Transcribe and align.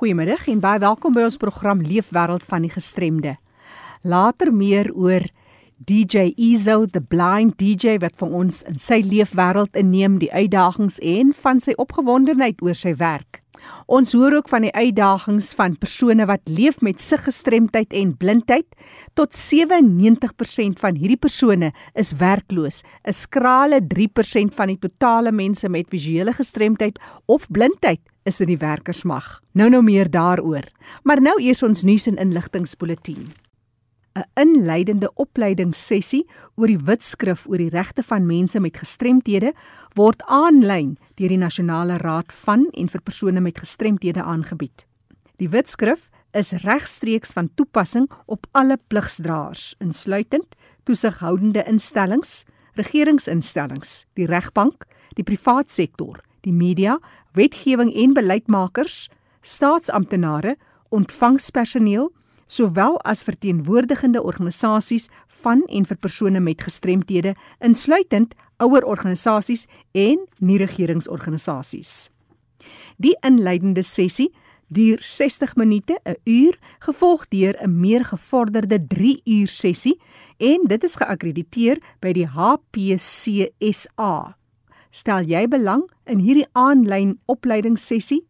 Goeiemiddag 0.00 0.46
en 0.48 0.62
baie 0.64 0.80
welkom 0.80 1.12
by 1.12 1.26
ons 1.26 1.34
program 1.36 1.82
Leefwêreld 1.84 2.46
van 2.48 2.62
die 2.64 2.70
Gestremde. 2.72 3.34
Later 4.00 4.48
meer 4.48 4.88
oor 4.96 5.26
DJ 5.76 6.30
Ezo, 6.40 6.86
the 6.88 7.02
blind 7.04 7.58
DJ 7.60 7.98
wat 8.00 8.16
vir 8.16 8.32
ons 8.38 8.62
in 8.70 8.78
sy 8.80 9.02
leefwêreld 9.04 9.76
inneem, 9.76 10.16
die 10.22 10.30
uitdagings 10.32 10.96
en 11.04 11.34
van 11.42 11.60
sy 11.60 11.74
opgewondenheid 11.76 12.64
oor 12.64 12.78
sy 12.80 12.94
werk. 12.96 13.42
Ons 13.92 14.14
hoor 14.16 14.38
ook 14.38 14.48
van 14.48 14.64
die 14.64 14.72
uitdagings 14.72 15.50
van 15.58 15.76
persone 15.76 16.24
wat 16.30 16.48
leef 16.48 16.80
met 16.80 17.04
siggestremdheid 17.04 17.92
en 17.92 18.14
blindheid. 18.16 18.72
Tot 19.12 19.36
97% 19.36 20.80
van 20.80 20.96
hierdie 20.96 21.20
persone 21.20 21.74
is 21.92 22.14
werkloos. 22.16 22.80
'n 23.04 23.12
Skrale 23.12 23.84
3% 23.84 24.56
van 24.56 24.72
die 24.72 24.80
totale 24.80 25.32
mense 25.32 25.68
met 25.68 25.92
visuele 25.92 26.32
gestremdheid 26.32 26.96
of 27.26 27.44
blindheid 27.52 28.00
is 28.22 28.40
in 28.40 28.46
die 28.46 28.60
werkersmag. 28.60 29.40
Nou 29.52 29.70
nou 29.70 29.82
meer 29.82 30.10
daaroor. 30.10 30.66
Maar 31.02 31.22
nou 31.22 31.36
eers 31.42 31.62
ons 31.62 31.82
nuus 31.82 32.06
en 32.06 32.16
inligtingspulsatie. 32.16 33.26
'n 34.14 34.26
inleidende 34.34 35.10
opleidingssessie 35.14 36.26
oor 36.56 36.66
die 36.66 36.80
wetskrif 36.84 37.46
oor 37.46 37.58
die 37.62 37.70
regte 37.70 38.02
van 38.02 38.26
mense 38.26 38.60
met 38.60 38.76
gestremthede 38.76 39.52
word 39.94 40.22
aanlyn 40.26 40.96
deur 41.14 41.28
die 41.28 41.38
Nasionale 41.38 41.98
Raad 42.02 42.32
van 42.32 42.66
en 42.74 42.88
vir 42.88 43.00
persone 43.00 43.40
met 43.40 43.58
gestremthede 43.58 44.22
aangebied. 44.22 44.86
Die 45.38 45.48
wetskrif 45.48 46.08
is 46.32 46.52
regstreeks 46.64 47.32
van 47.32 47.50
toepassing 47.54 48.10
op 48.26 48.46
alle 48.52 48.78
pligsdraers, 48.88 49.74
insluitend 49.78 50.56
toesighoudende 50.84 51.64
instellings, 51.68 52.44
regeringsinstellings, 52.74 54.04
die 54.14 54.26
regbank, 54.26 54.86
die 55.14 55.26
privaat 55.26 55.70
sektor, 55.70 56.20
die 56.46 56.54
media, 56.54 56.98
wetgewing 57.32 57.94
en 57.94 58.12
beleidsmakers, 58.12 59.08
staatsamptenare, 59.40 60.56
ontvangspersoneel 60.88 62.10
sowel 62.50 63.00
as 63.06 63.22
verteenwoordigende 63.22 64.22
organisasies 64.22 65.08
van 65.42 65.62
en 65.68 65.86
vir 65.86 65.96
persone 65.96 66.40
met 66.40 66.62
gestremthede, 66.62 67.34
insluitend 67.58 68.34
ouer 68.60 68.84
organisasies 68.84 69.66
en 69.92 70.26
nie-regeringsorganisasies. 70.38 72.10
Die 72.98 73.16
inleidende 73.26 73.82
sessie 73.86 74.30
duur 74.70 74.98
60 75.02 75.56
minute, 75.56 76.00
'n 76.04 76.16
uur, 76.24 76.58
gevolg 76.78 77.28
deur 77.28 77.56
'n 77.62 77.80
meer 77.80 78.04
gevorderde 78.04 78.86
3 78.86 79.20
uur 79.24 79.48
sessie 79.48 80.00
en 80.38 80.60
dit 80.66 80.84
is 80.84 80.96
geakkrediteer 80.96 81.78
by 82.00 82.12
die 82.12 82.26
HPCSA. 82.26 83.60
Stel 84.90 85.22
jy 85.30 85.46
belang 85.46 85.84
in 86.10 86.18
hierdie 86.18 86.48
aanlyn 86.58 87.14
opleidingssessie? 87.30 88.26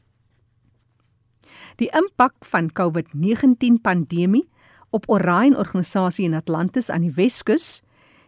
Die 1.77 1.91
impak 1.93 2.45
van 2.45 2.73
COVID-19 2.73 3.81
pandemie 3.83 4.49
op 4.91 5.09
Orion 5.09 5.57
organisasie 5.57 6.25
in 6.25 6.35
Atlantis 6.35 6.91
aan 6.91 7.01
die 7.01 7.13
Weskus 7.13 7.83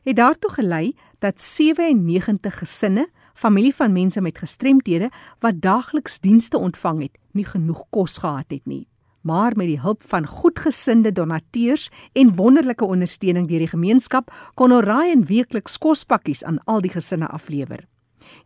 het 0.04 0.16
daartoe 0.16 0.52
gelei 0.52 0.94
dat 1.18 1.40
97 1.40 2.58
gesinne, 2.58 3.08
familie 3.34 3.74
van 3.74 3.92
mense 3.92 4.20
met 4.20 4.38
gestremthede 4.38 5.10
wat 5.40 5.60
daagliks 5.60 6.18
dienste 6.18 6.58
ontvang 6.58 7.02
het, 7.02 7.18
nie 7.32 7.44
genoeg 7.44 7.84
kos 7.90 8.18
gehad 8.18 8.50
het 8.50 8.66
nie 8.66 8.86
maar 9.28 9.52
met 9.56 9.66
die 9.66 9.80
hulp 9.80 10.02
van 10.06 10.26
goedgesinde 10.26 11.12
donateurs 11.12 11.90
en 12.12 12.36
wonderlike 12.36 12.84
ondersteuning 12.84 13.48
deur 13.48 13.64
die 13.64 13.74
gemeenskap 13.74 14.32
kon 14.54 14.72
Orion 14.72 15.26
weekliks 15.28 15.78
kospakkies 15.78 16.44
aan 16.44 16.62
al 16.64 16.80
die 16.84 16.92
gesinne 16.92 17.28
aflewer. 17.28 17.84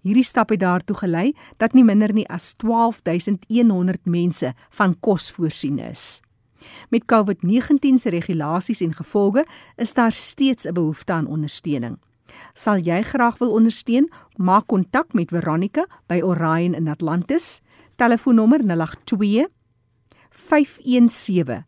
Hierdie 0.03 0.27
stap 0.27 0.51
het 0.55 0.63
daartoe 0.63 0.97
gelei 0.97 1.33
dat 1.59 1.75
nie 1.75 1.85
minder 1.85 2.13
nie 2.15 2.27
as 2.31 2.53
12100 2.63 4.05
mense 4.07 4.53
van 4.71 4.95
kos 5.01 5.31
voorsien 5.31 5.79
is. 5.79 6.21
Met 6.91 7.07
COVID-19 7.11 7.99
se 7.99 8.11
regulasies 8.15 8.81
en 8.81 8.95
gevolge 8.95 9.47
is 9.77 9.93
daar 9.93 10.13
steeds 10.13 10.67
'n 10.67 10.73
behoefte 10.73 11.13
aan 11.13 11.27
ondersteuning. 11.27 11.99
Sal 12.55 12.81
jy 12.81 13.03
graag 13.03 13.39
wil 13.39 13.53
ondersteun? 13.53 14.11
Maak 14.37 14.67
kontak 14.67 15.13
met 15.13 15.31
Veronica 15.31 15.87
by 16.07 16.21
Orion 16.23 16.75
in 16.75 16.89
Atlantis. 16.89 17.61
Telefoonnommer 17.97 18.61
082 18.65 19.49
517 20.31 21.67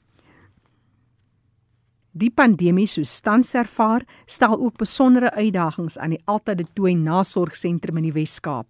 Die 2.12 2.28
pandemie 2.28 2.84
so 2.84 3.06
stands 3.09 3.55
ervaar 3.56 4.03
stel 4.28 4.59
ook 4.61 4.77
besondere 4.77 5.31
uitdagings 5.33 5.97
aan 5.97 6.12
die 6.12 6.21
Alta 6.28 6.53
de 6.55 6.67
Tooi 6.77 6.93
Nasorgsentrum 6.95 7.97
in 8.03 8.11
die 8.11 8.12
Wes-Kaap. 8.12 8.69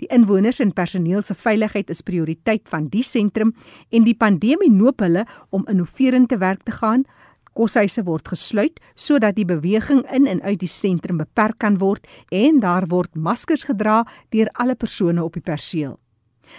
Die 0.00 0.08
inwoners 0.08 0.62
en 0.64 0.72
personeel 0.72 1.20
se 1.22 1.36
veiligheid 1.36 1.92
is 1.92 2.00
prioriteit 2.00 2.64
van 2.72 2.88
die 2.88 3.04
sentrum 3.04 3.52
en 3.92 4.08
die 4.08 4.16
pandemie 4.16 4.72
noop 4.72 5.04
hulle 5.04 5.26
om 5.52 5.68
innoverend 5.68 6.32
te 6.32 6.40
werk 6.40 6.64
te 6.64 6.72
gaan. 6.72 7.04
Koshuise 7.52 8.06
word 8.08 8.32
gesluit 8.32 8.80
sodat 8.96 9.36
die 9.36 9.44
beweging 9.44 10.00
in 10.08 10.24
en 10.26 10.40
uit 10.40 10.62
die 10.64 10.72
sentrum 10.72 11.20
beperk 11.20 11.60
kan 11.60 11.76
word 11.84 12.08
en 12.32 12.64
daar 12.64 12.88
word 12.88 13.12
maskers 13.12 13.68
gedra 13.68 14.06
deur 14.32 14.48
alle 14.56 14.74
persone 14.74 15.20
op 15.20 15.36
die 15.36 15.44
perseel. 15.44 15.98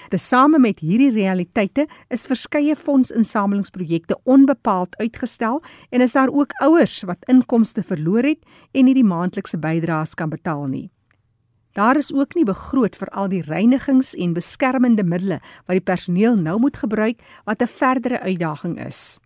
Tesame 0.09 0.59
met 0.59 0.79
hierdie 0.79 1.11
realiteite 1.11 1.87
is 2.07 2.25
verskeie 2.25 2.75
fondsinsamelingsprojekte 2.75 4.19
onbepaald 4.23 4.97
uitgestel 4.97 5.63
en 5.89 6.01
is 6.01 6.11
daar 6.11 6.29
ook 6.29 6.51
ouers 6.61 7.01
wat 7.01 7.25
inkomste 7.27 7.83
verloor 7.83 8.23
het 8.23 8.39
en 8.71 8.85
nie 8.85 8.93
die 8.93 9.03
maandelikse 9.03 9.57
bydraes 9.57 10.13
kan 10.13 10.29
betaal 10.29 10.67
nie. 10.67 10.89
Daar 11.73 11.97
is 11.97 12.13
ook 12.13 12.35
nie 12.35 12.43
begroot 12.43 12.95
vir 12.95 13.07
al 13.07 13.29
die 13.29 13.41
reinigings- 13.45 14.15
en 14.15 14.33
beskermende 14.33 15.03
middele 15.03 15.39
wat 15.65 15.77
die 15.77 15.85
personeel 15.85 16.35
nou 16.35 16.59
moet 16.59 16.77
gebruik 16.77 17.21
wat 17.45 17.61
'n 17.61 17.67
verdere 17.67 18.19
uitdaging 18.19 18.85
is. 18.85 19.19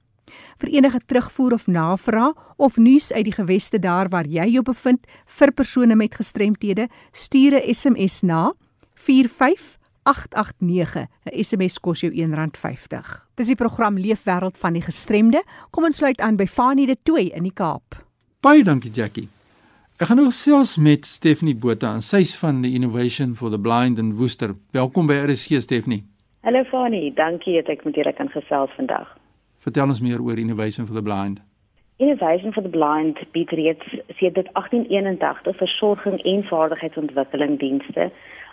Vir 0.60 0.68
enige 0.68 1.00
terugvoer 1.06 1.52
of 1.56 1.66
navraag 1.66 2.34
of 2.56 2.76
nuus 2.76 3.12
uit 3.12 3.24
die 3.26 3.34
geweste 3.34 3.78
daar 3.82 4.08
waar 4.08 4.26
jy 4.26 4.46
jou 4.54 4.62
bevind 4.62 5.06
vir 5.26 5.52
persone 5.52 5.96
met 5.96 6.14
gestremthede, 6.14 6.88
stuur 7.12 7.54
'n 7.54 7.74
SMS 7.74 8.22
na 8.22 8.52
45889. 10.10 11.06
'n 11.24 11.42
SMS 11.44 11.80
kos 11.80 12.00
jou 12.00 12.12
R1.50. 12.12 13.26
Dis 13.34 13.46
die 13.46 13.56
program 13.56 13.98
Leefwêreld 13.98 14.58
van 14.58 14.72
die 14.72 14.82
gestremde. 14.82 15.42
Kom 15.70 15.84
ons 15.84 15.96
sluit 15.96 16.20
aan 16.20 16.36
by 16.36 16.46
Fanie 16.46 16.86
de 16.86 16.96
Tooi 17.02 17.28
in 17.28 17.42
die 17.42 17.54
Kaap. 17.54 18.04
Baie 18.40 18.64
dankie 18.64 18.90
Jackie. 18.90 19.28
Ek 20.00 20.06
gaan 20.06 20.16
nou 20.16 20.30
selfs 20.30 20.76
met 20.76 21.04
Stephanie 21.04 21.54
Botha 21.54 21.88
aan 21.88 22.00
sy's 22.00 22.32
van 22.38 22.62
die 22.62 22.74
Innovation 22.74 23.34
for 23.34 23.50
the 23.50 23.60
Blind 23.60 23.98
in 23.98 24.14
Woester. 24.16 24.54
Welkom 24.72 25.06
by 25.06 25.14
RSG 25.26 25.60
Stephanie. 25.60 26.04
Hallo 26.40 26.64
Fani, 26.64 27.12
dankie 27.14 27.54
dat 27.60 27.68
ek 27.68 27.84
met 27.84 27.94
julle 27.94 28.12
kan 28.12 28.28
gesels 28.28 28.72
vandag. 28.76 29.08
Vertel 29.60 29.92
ons 29.92 30.00
meer 30.00 30.22
oor 30.24 30.38
Innovation 30.38 30.86
for 30.86 30.94
the 30.96 31.02
Blind. 31.02 31.42
Innovation 32.00 32.52
for 32.52 32.62
the 32.62 32.72
Blind 32.72 33.20
bied 33.32 33.52
reeds 33.52 33.84
sedert 34.16 34.48
1881 34.56 35.56
versorging 35.56 36.22
en 36.24 36.44
vaardigheidsontwikkeling 36.48 37.58
dienste 37.58 38.08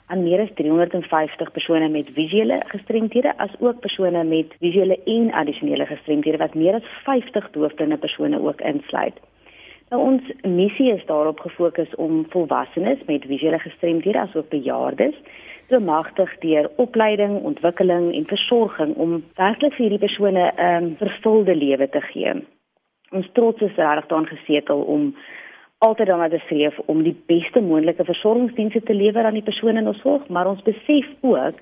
aan 0.07 0.23
meer 0.23 0.41
as 0.41 0.51
350 0.55 1.51
persone 1.51 1.89
met 1.89 2.09
visuele 2.15 2.61
gestremthede 2.67 3.33
as 3.37 3.55
ook 3.59 3.79
persone 3.79 4.23
met 4.23 4.53
visuele 4.59 4.99
en 5.05 5.31
addisionele 5.31 5.85
gestremthede 5.85 6.37
wat 6.37 6.53
meer 6.55 6.73
as 6.73 6.91
50 7.03 7.51
doofblinde 7.51 7.97
persone 7.97 8.41
ook 8.41 8.61
insluit. 8.61 9.19
Nou 9.89 10.01
ons 10.03 10.31
missie 10.43 10.91
is 10.93 11.05
daarop 11.05 11.39
gefokus 11.39 11.95
om 11.95 12.25
volwassenes 12.29 13.03
met 13.05 13.25
visuele 13.25 13.59
gestremthede 13.59 14.19
asook 14.19 14.49
bejaardes 14.49 15.15
bemagtig 15.67 16.37
deur 16.39 16.69
opleiding, 16.75 17.41
ontwikkeling 17.43 18.13
en 18.15 18.25
versorging 18.27 18.95
om 18.95 19.23
werklik 19.35 19.73
vir 19.75 19.85
hierdie 19.85 20.05
persone 20.05 20.51
'n 20.51 20.83
um, 20.83 20.95
vervulde 20.99 21.55
lewe 21.55 21.89
te 21.89 22.01
gee. 22.01 22.33
Ons 23.11 23.27
trots 23.33 23.61
is 23.61 23.75
regtig 23.75 24.07
daarin 24.07 24.27
gesetel 24.27 24.81
om 24.81 25.15
altyd 25.77 26.07
daarna 26.07 26.29
te 26.29 26.41
streef 26.45 26.77
om 26.85 27.03
die 27.03 27.15
beste 27.25 27.61
moontlike 27.61 28.03
versorgingsdienste 28.03 28.81
te 28.83 28.93
lewer 28.93 29.25
aan 29.25 29.37
die 29.37 29.45
persone 29.45 29.79
in 29.79 29.87
ons 29.87 30.01
sorg, 30.01 30.27
maar 30.27 30.49
ons 30.49 30.63
besef 30.65 31.05
ook 31.21 31.59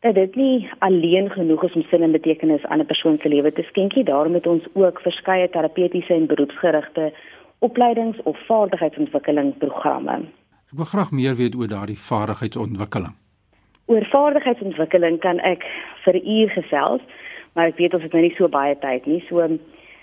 dat 0.00 0.14
dit 0.14 0.36
nie 0.36 0.68
alleen 0.78 1.30
genoeg 1.30 1.64
is 1.64 1.74
om 1.76 1.82
sin 1.90 2.02
en 2.02 2.12
betekenis 2.12 2.64
aan 2.64 2.80
'n 2.80 2.86
persoon 2.86 3.18
se 3.22 3.28
lewe 3.28 3.52
te 3.52 3.62
skenk 3.62 3.94
nie. 3.94 4.04
Daarom 4.04 4.34
het 4.34 4.46
ons 4.46 4.64
ook 4.72 5.00
verskeie 5.00 5.48
terapeutiese 5.50 6.14
en 6.14 6.26
beroepsgerigte 6.26 7.12
opleidings 7.58 8.22
of 8.22 8.46
vaardigheidsontwikkeling 8.46 9.58
programme. 9.58 10.24
Ek 10.70 10.76
wil 10.76 10.84
graag 10.84 11.10
meer 11.10 11.34
weet 11.34 11.54
oor 11.54 11.68
daardie 11.68 11.98
vaardigheidsontwikkeling. 11.98 13.14
Oor 13.86 14.04
vaardigheidsontwikkeling 14.04 15.18
kan 15.20 15.38
ek 15.38 15.64
vir 16.04 16.14
uur 16.14 16.50
gesels, 16.50 17.00
maar 17.54 17.66
ek 17.66 17.76
weet 17.76 17.94
ons 17.94 18.02
het 18.02 18.12
nou 18.12 18.22
nie 18.22 18.34
so 18.36 18.48
baie 18.48 18.78
tyd 18.78 19.06
nie. 19.06 19.24
So 19.28 19.48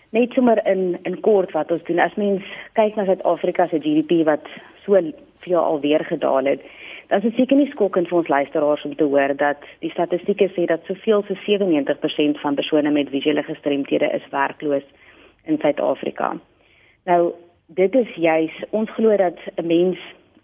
net 0.10 0.34
sommer 0.34 0.60
in 0.66 0.98
in 1.04 1.20
kort 1.22 1.52
wat 1.52 1.72
ons 1.72 1.84
doen. 1.84 2.00
As 2.00 2.16
mens 2.16 2.44
kyk 2.74 2.96
na 2.96 3.06
Suid-Afrika 3.06 3.68
se 3.68 3.80
GDP 3.80 4.24
wat 4.26 4.46
so 4.86 5.00
veel 5.44 5.60
alweer 5.60 6.06
gedaal 6.06 6.46
het, 6.46 6.62
dan 7.08 7.18
is 7.18 7.24
dit 7.24 7.36
seker 7.36 7.58
nie 7.58 7.72
skokkend 7.72 8.10
vir 8.10 8.18
ons 8.18 8.28
luisteraars 8.28 8.84
om 8.84 8.96
te 8.96 9.04
hoor 9.04 9.36
dat 9.36 9.64
die 9.80 9.92
statistieke 9.92 10.50
sê 10.56 10.68
dat 10.68 10.84
soveel 10.88 11.24
so 11.28 11.36
97% 11.48 12.42
van 12.44 12.56
persone 12.56 12.92
met 12.92 13.10
visuele 13.10 13.44
gestremthede 13.44 14.10
is 14.20 14.30
werkloos 14.32 14.88
in 15.44 15.60
Suid-Afrika. 15.62 16.36
Nou, 17.06 17.34
dit 17.68 17.96
is 17.96 18.16
juis 18.16 18.64
ons 18.70 18.92
glo 18.96 19.16
dat 19.18 19.40
'n 19.56 19.68
mens 19.68 19.98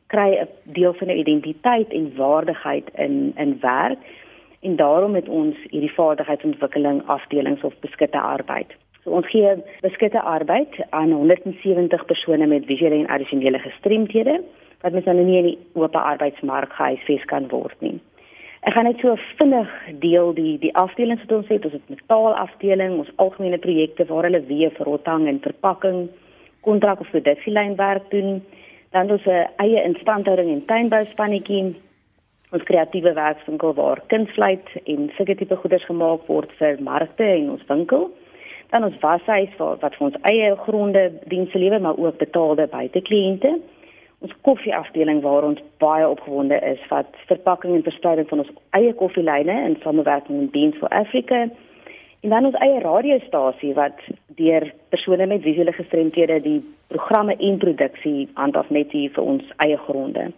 kry 0.07 0.29
'n 0.39 0.47
deel 0.63 0.93
van 0.93 1.07
'n 1.07 1.19
identiteit 1.19 1.89
en 1.91 2.15
waardigheid 2.15 2.89
in 2.95 3.33
in 3.35 3.57
werk 3.59 3.99
en 4.61 4.75
daarom 4.75 5.15
het 5.15 5.29
ons 5.29 5.55
hierdie 5.69 5.93
vaardigheidsontwikkeling 5.93 7.01
afdelings 7.05 7.63
of 7.63 7.73
beskutte 7.79 8.19
arbeid. 8.19 8.71
So 9.03 9.11
ons 9.11 9.27
gee 9.27 9.49
beskutte 9.83 10.21
arbeid 10.21 10.77
aan 10.95 11.11
170 11.11 12.05
persone 12.07 12.47
met 12.47 12.65
visuele 12.65 13.01
en 13.01 13.09
addisionele 13.11 13.59
gestremthede 13.59 14.39
wat 14.83 14.91
mens 14.91 15.05
dan 15.05 15.19
nie 15.25 15.37
in 15.37 15.47
die 15.47 15.57
oop 15.79 15.95
arbeidsmark 15.95 16.73
gehuisves 16.75 17.23
kan 17.31 17.47
word 17.51 17.75
nie. 17.83 17.97
Ek 18.63 18.75
gaan 18.75 18.87
net 18.87 18.99
so 19.03 19.15
vinnig 19.39 19.71
deel 19.99 20.31
die 20.35 20.55
die 20.59 20.71
afdelings 20.79 21.23
wat 21.25 21.35
ons 21.37 21.49
het. 21.51 21.65
Ons 21.67 21.75
het 21.75 21.91
metaalafdeling, 21.91 22.97
ons 23.01 23.11
algemene 23.19 23.59
projekte 23.59 24.07
waar 24.07 24.27
hulle 24.27 24.43
weef, 24.47 24.79
rothang 24.87 25.27
en 25.27 25.41
verpakking, 25.43 26.05
kontrak 26.63 27.03
of 27.03 27.11
produksielyn 27.11 27.75
werk 27.79 28.07
doen. 28.11 28.39
Dan 28.95 29.11
ons 29.11 29.27
eie 29.27 29.83
instandhouding 29.83 30.51
en 30.51 30.65
tuinbou 30.69 31.03
spannetjie. 31.11 31.73
Ons 32.55 32.63
kreatiewe 32.67 33.15
werkswinkel 33.17 33.75
waar 33.75 33.99
kunstvleit 34.11 34.67
en 34.83 35.09
sulke 35.17 35.35
tipe 35.35 35.59
goederes 35.59 35.87
gemaak 35.89 36.27
word 36.31 36.51
vir 36.59 36.79
markte 36.79 37.27
en 37.27 37.55
ons 37.57 37.67
winkel. 37.71 38.11
Dan 38.73 38.87
ons 38.89 38.97
washuis 39.01 39.53
waar 39.59 39.77
wat 39.83 39.95
vir 39.99 40.07
ons 40.09 40.19
eie 40.29 40.49
gronde 40.65 41.05
dienste 41.29 41.61
lewer 41.61 41.81
maar 41.81 41.99
ook 42.01 42.17
betaalde 42.21 42.67
buitekliënte 42.71 43.53
ons 44.23 44.35
koffieafdeling 44.47 45.19
waar 45.21 45.43
ons 45.43 45.59
baie 45.83 46.07
opgewonde 46.07 46.55
is 46.63 46.79
wat 46.89 47.09
verpakking 47.27 47.75
en 47.75 47.83
verspreiding 47.83 48.27
van 48.29 48.43
ons 48.45 48.51
eie 48.77 48.93
koffielyne 48.95 49.55
in 49.67 49.75
samewerking 49.83 50.39
met 50.39 50.51
Beans 50.51 50.77
for 50.79 50.91
Africa 50.95 51.41
en 52.23 52.31
dan 52.31 52.47
ons 52.47 52.55
eie 52.63 52.79
radiostasie 52.79 53.73
wat 53.75 53.99
deur 54.39 54.69
persone 54.95 55.27
met 55.27 55.43
visuele 55.43 55.75
gestremthede 55.75 56.39
die 56.45 56.61
programme 56.93 57.35
en 57.35 57.59
produksie 57.59 58.29
handhaf 58.39 58.69
net 58.71 58.95
hier 58.95 59.11
vir 59.11 59.27
ons 59.27 59.51
eie 59.65 59.77
gronde. 59.89 60.29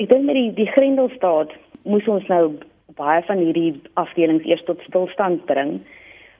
Ek 0.00 0.08
dink 0.08 0.24
met 0.24 0.38
die 0.38 0.48
die 0.56 0.70
Grendelstaat 0.72 1.52
moes 1.84 2.08
ons 2.08 2.24
nou 2.32 2.54
baie 2.96 3.20
van 3.28 3.42
hierdie 3.44 3.74
afdelings 4.00 4.48
eers 4.48 4.64
tot 4.64 4.80
stilstand 4.88 5.44
bring. 5.50 5.76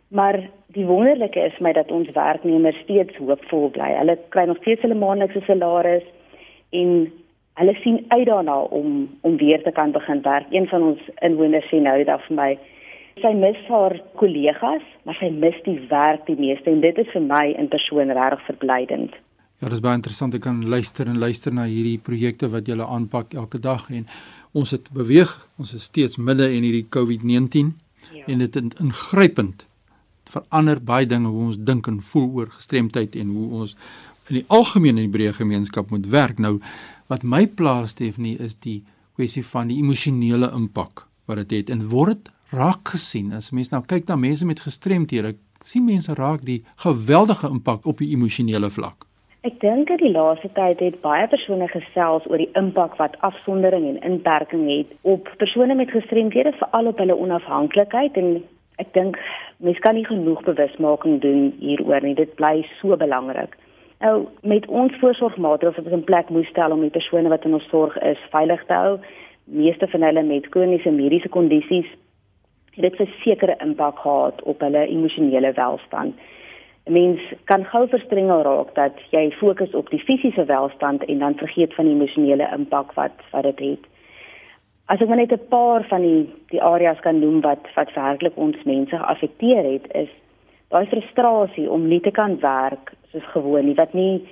Maar 0.09 0.41
die 0.67 0.87
wonderlike 0.87 1.41
is 1.41 1.59
my 1.61 1.73
dat 1.73 1.91
ons 1.93 2.11
werknemers 2.17 2.79
steeds 2.85 3.17
hoopvol 3.17 3.69
bly. 3.77 3.93
Hulle 4.01 4.17
kry 4.33 4.47
nog 4.49 4.61
steeds 4.63 4.85
hulle 4.85 4.97
maandelikse 4.97 5.45
salaris 5.45 6.07
en 6.77 7.13
hulle 7.61 7.75
sien 7.83 8.01
uit 8.09 8.27
daarna 8.27 8.59
om 8.79 9.09
om 9.21 9.37
weer 9.37 9.63
te 9.63 9.73
kan 9.75 9.93
begin 9.93 10.23
werk. 10.23 10.49
Een 10.51 10.69
van 10.69 10.83
ons 10.93 11.01
inwoners 11.21 11.69
sê 11.73 11.81
nou 11.85 11.97
dat 12.09 12.25
vir 12.29 12.37
my 12.41 12.51
sy 13.19 13.33
mis 13.35 13.59
haar 13.67 13.97
kollegas, 14.21 14.85
maar 15.05 15.17
sy 15.19 15.31
mis 15.35 15.57
die 15.67 15.79
werk 15.91 16.27
die 16.29 16.39
meeste 16.39 16.71
en 16.71 16.81
dit 16.85 16.99
is 17.03 17.09
vir 17.13 17.25
my 17.25 17.45
in 17.59 17.69
persoon 17.69 18.13
regtig 18.15 18.45
verblydend. 18.47 19.17
Ja, 19.59 19.67
dit 19.67 19.75
is 19.75 19.83
baie 19.83 19.99
interessant 19.99 20.37
om 20.39 20.41
kan 20.41 20.61
luister 20.71 21.09
en 21.11 21.19
luister 21.19 21.53
na 21.53 21.65
hierdie 21.67 21.99
projekte 21.99 22.49
wat 22.53 22.69
julle 22.71 22.87
aanpak 22.87 23.35
elke 23.35 23.59
dag 23.59 23.89
en 23.91 24.07
ons 24.55 24.71
het 24.71 24.87
beweeg, 24.95 25.33
ons 25.59 25.75
is 25.75 25.89
steeds 25.91 26.17
midde 26.17 26.47
in 26.47 26.63
hierdie 26.63 26.87
COVID-19 26.87 27.75
ja. 28.15 28.25
en 28.27 28.39
dit 28.47 28.61
is 28.63 28.79
ingrypend 28.79 29.68
verander 30.35 30.81
baie 30.81 31.07
dinge 31.07 31.29
hoe 31.33 31.49
ons 31.49 31.59
dink 31.71 31.89
en 31.91 32.01
voel 32.11 32.29
oor 32.41 32.53
gestremdheid 32.55 33.17
en 33.17 33.35
hoe 33.35 33.49
ons 33.63 33.77
in 34.29 34.41
die 34.41 34.47
algemeen 34.53 34.99
in 34.99 35.09
die 35.09 35.15
breë 35.17 35.35
gemeenskap 35.41 35.91
moet 35.91 36.09
werk. 36.13 36.39
Nou 36.39 36.59
wat 37.09 37.25
my 37.25 37.47
plaas 37.47 37.95
Stephanie 37.97 38.37
is 38.39 38.59
die 38.61 38.83
kwessie 39.17 39.45
van 39.45 39.71
die 39.73 39.79
emosionele 39.83 40.51
impak 40.55 41.07
wat 41.29 41.41
dit 41.43 41.57
het 41.59 41.71
en 41.75 41.89
word 41.93 42.17
dit 42.17 42.33
raak 42.53 42.95
gesien 42.95 43.33
as 43.37 43.51
mense 43.53 43.75
nou 43.75 43.83
kyk 43.85 44.09
na 44.09 44.17
mense 44.17 44.47
met 44.49 44.61
gestremthede 44.65 45.35
sien 45.65 45.85
mense 45.85 46.15
raak 46.17 46.45
die 46.47 46.63
geweldige 46.85 47.51
impak 47.51 47.87
op 47.87 48.01
die 48.01 48.13
emosionele 48.15 48.71
vlak. 48.71 49.05
Ek 49.47 49.61
dink 49.63 49.89
dat 49.89 50.01
die 50.03 50.11
laaste 50.11 50.49
tyd 50.57 50.81
het 50.83 50.97
baie 51.03 51.27
persone 51.31 51.69
gesels 51.71 52.25
oor 52.31 52.41
die 52.43 52.51
impak 52.59 52.97
wat 52.99 53.17
afsondering 53.27 53.85
en 53.91 54.01
inperking 54.13 54.65
het 54.71 54.95
op 55.03 55.29
persone 55.43 55.77
met 55.79 55.93
gestremthede 55.95 56.53
veral 56.59 56.91
op 56.91 56.99
hulle 56.99 57.17
onafhanklikheid 57.17 58.17
en 58.19 58.33
ek 58.83 58.91
dink 58.97 59.21
mense 59.59 59.81
kan 59.81 59.95
nie 59.95 60.07
genoeg 60.07 60.43
bewusmaking 60.47 61.21
doen 61.21 61.53
hieroor 61.59 62.03
nie. 62.03 62.15
Dit 62.15 62.35
bly 62.39 62.63
so 62.81 62.97
belangrik. 62.97 63.57
Nou 63.99 64.27
met 64.47 64.67
ons 64.67 64.95
voorsorgmaatreëls 65.01 65.77
wat 65.77 65.89
ons 65.91 65.97
in 65.99 66.05
plek 66.11 66.29
moes 66.31 66.51
stel 66.53 66.75
om 66.75 66.85
die 66.87 66.95
persone 66.95 67.33
wat 67.33 67.45
in 67.45 67.57
ons 67.59 67.71
sorg 67.73 67.97
is 68.07 68.21
veilig 68.31 68.63
te 68.67 68.77
hou, 68.79 68.99
meeste 69.45 69.89
van 69.91 70.07
hulle 70.07 70.23
met 70.23 70.49
kroniese 70.55 70.93
mediese 70.95 71.29
kondisies, 71.35 71.89
het 72.79 72.85
dit 72.87 73.01
'n 73.01 73.13
sekere 73.25 73.57
impak 73.65 73.99
gehad 73.99 74.43
op 74.43 74.61
hulle 74.61 74.87
emosionele 74.87 75.53
welstand. 75.53 76.15
Mens 76.87 77.21
kan 77.45 77.65
gou 77.65 77.89
verstrengel 77.89 78.43
raak 78.43 78.75
dat 78.75 78.95
jy 79.11 79.31
fokus 79.31 79.75
op 79.75 79.91
die 79.91 80.01
fisiese 80.01 80.45
welstand 80.45 81.05
en 81.05 81.19
dan 81.19 81.35
vergeet 81.35 81.75
van 81.75 81.85
die 81.85 81.95
emosionele 81.95 82.49
impak 82.57 82.93
wat 82.93 83.13
wat 83.31 83.43
dit 83.43 83.59
het. 83.59 83.85
As 84.89 85.03
ek 85.05 85.09
net 85.09 85.33
'n 85.33 85.49
paar 85.49 85.85
van 85.85 86.03
die 86.03 86.29
die 86.51 86.63
areas 86.63 87.01
kan 87.01 87.21
noem 87.21 87.41
wat 87.41 87.67
wat 87.77 87.93
werklik 87.93 88.37
ons 88.37 88.57
mense 88.65 88.97
geaffekteer 88.97 89.65
het, 89.73 89.87
is 89.93 90.09
daai 90.73 90.87
frustrasie 90.87 91.71
om 91.71 91.89
nie 91.89 92.01
te 92.01 92.11
kan 92.11 92.41
werk 92.41 92.93
soos 93.13 93.27
gewoon 93.33 93.67
nie 93.67 93.75
wat 93.75 93.93
nie 93.93 94.23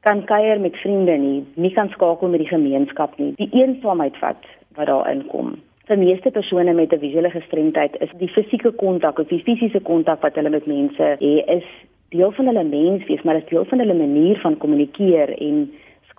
kan 0.00 0.24
kuier 0.24 0.60
met 0.60 0.76
vriende 0.76 1.16
nie, 1.16 1.44
nie 1.54 1.72
kan 1.72 1.88
skakel 1.88 2.28
met 2.28 2.40
die 2.40 2.48
gemeenskap 2.48 3.16
nie. 3.18 3.32
Die 3.36 3.48
eensaamheid 3.52 4.18
wat 4.20 4.44
wat 4.76 4.86
daarin 4.86 5.26
kom. 5.26 5.56
Vir 5.86 5.98
meeste 5.98 6.30
persone 6.30 6.72
met 6.74 6.92
'n 6.92 6.98
visuele 6.98 7.30
gestremdheid 7.30 7.96
is 8.00 8.12
die 8.18 8.28
fisieke 8.28 8.72
kontak 8.72 9.18
of 9.18 9.28
die 9.28 9.42
fisiese 9.42 9.80
kontak 9.80 10.20
wat 10.22 10.34
hulle 10.34 10.50
met 10.50 10.66
mense 10.66 11.02
het, 11.02 11.48
is 11.48 11.64
deel 12.08 12.32
van 12.32 12.46
hulle 12.46 12.64
menswees, 12.64 13.22
maar 13.22 13.34
dit 13.34 13.42
is 13.42 13.48
deel 13.48 13.64
van 13.64 13.78
hulle 13.78 13.94
manier 13.94 14.38
van 14.40 14.56
kommunikeer 14.56 15.38
en 15.38 15.72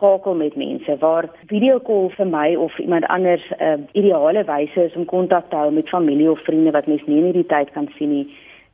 skakel 0.03 0.35
met 0.35 0.55
mense 0.55 0.97
waar 0.99 1.29
video 1.47 1.79
call 1.79 2.09
vir 2.17 2.27
my 2.27 2.55
of 2.55 2.79
iemand 2.79 3.05
anders 3.07 3.43
'n 3.49 3.63
uh, 3.63 3.79
ideale 3.91 4.43
wyse 4.43 4.83
is 4.83 4.95
om 4.95 5.05
kontak 5.05 5.49
te 5.49 5.55
hou 5.55 5.71
met 5.71 5.89
familie 5.89 6.31
of 6.31 6.43
vriende 6.43 6.71
wat 6.71 6.87
mens 6.87 7.05
nie 7.05 7.17
in 7.17 7.23
hierdie 7.23 7.51
tyd 7.55 7.71
kan 7.71 7.87
sien 7.97 8.09
nie 8.09 8.27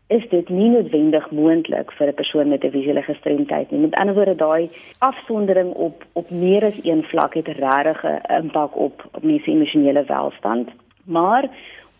is 0.08 0.26
dit 0.30 0.50
nie 0.50 0.70
noodwendig 0.70 1.32
moontlik 1.32 1.92
vir 1.98 2.08
'n 2.08 2.14
persoon 2.14 2.50
met 2.50 2.64
'n 2.64 2.72
visuele 2.72 3.02
gestremdheid 3.02 3.72
nie. 3.72 3.80
Met 3.80 3.96
ander 3.96 4.16
woorde, 4.16 4.36
daai 4.36 4.70
afsondering 5.00 5.74
op 5.74 6.06
op 6.14 6.30
meer 6.30 6.64
as 6.66 6.80
een 6.84 7.04
vlak 7.04 7.34
het 7.34 7.48
regtig 7.48 8.04
'n 8.04 8.22
impak 8.42 8.76
op 8.76 9.06
op 9.14 9.24
mense 9.24 9.52
emosionele 9.52 10.04
welstand. 10.04 10.70
Maar 11.04 11.50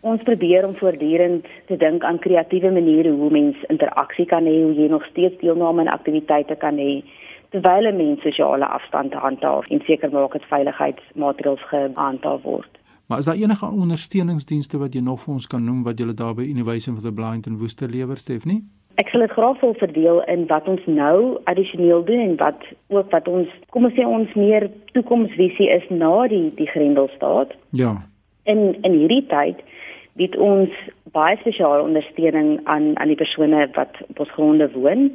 ons 0.00 0.22
probeer 0.22 0.66
om 0.66 0.74
voortdurend 0.76 1.46
te 1.66 1.76
dink 1.76 2.02
aan 2.02 2.18
kreatiewe 2.18 2.70
maniere 2.70 3.10
hoe 3.10 3.30
mens 3.30 3.56
interaksie 3.68 4.26
kan 4.26 4.44
hê, 4.44 4.62
hoe 4.62 4.74
jy 4.74 4.88
nog 4.88 5.04
steeds 5.04 5.38
deelname 5.40 5.80
aan 5.80 5.98
aktiwiteite 5.98 6.54
kan 6.54 6.76
hê 6.76 7.02
terwyl 7.50 7.92
mense 7.92 8.22
sosiale 8.22 8.66
afstand 8.66 9.14
handhaaf 9.14 9.68
en 9.68 9.82
seker 9.86 10.10
maak 10.12 10.32
dat 10.32 10.50
veiligheidsmaatreëls 10.52 11.64
gehandhaaf 11.70 12.42
word. 12.42 12.80
Maar 13.10 13.18
is 13.18 13.24
daar 13.24 13.34
enige 13.34 13.66
ondersteuningsdienste 13.66 14.78
wat 14.78 14.94
jy 14.94 15.00
nog 15.02 15.20
vir 15.20 15.34
ons 15.34 15.46
kan 15.46 15.64
noem 15.64 15.82
wat 15.82 15.98
julle 15.98 16.14
daar 16.14 16.34
by 16.34 16.44
Innovation 16.46 16.94
for 16.94 17.02
the 17.02 17.12
Blind 17.12 17.46
in 17.46 17.58
Woester 17.58 17.90
lewer, 17.90 18.16
Stephanie? 18.16 18.62
Ek 19.02 19.08
sal 19.10 19.24
dit 19.24 19.32
graag 19.34 19.58
wil 19.60 19.74
verdeel 19.80 20.20
in 20.30 20.44
wat 20.46 20.68
ons 20.68 20.84
nou 20.86 21.40
addisioneel 21.50 22.04
doen 22.04 22.20
en 22.20 22.36
wat 22.38 22.62
ook 22.94 23.10
wat 23.10 23.28
ons 23.28 23.50
kom 23.74 23.88
ons 23.88 23.96
sê 23.98 24.06
ons 24.06 24.34
meer 24.38 24.68
toekomsvisie 24.94 25.66
is 25.74 25.86
na 25.90 26.26
die 26.30 26.52
die 26.54 26.68
Grendelstaat. 26.70 27.54
Ja. 27.82 27.96
In 28.44 28.78
in 28.86 28.94
hierdie 29.02 29.24
tyd 29.32 29.58
bied 30.20 30.36
ons 30.36 30.70
baie 31.14 31.34
spesiale 31.42 31.82
ondersteuning 31.82 32.60
aan 32.70 32.92
aan 32.98 33.10
die 33.10 33.18
persone 33.18 33.66
wat 33.74 33.98
op 34.08 34.22
ons 34.26 34.34
gronde 34.38 34.70
woon 34.76 35.08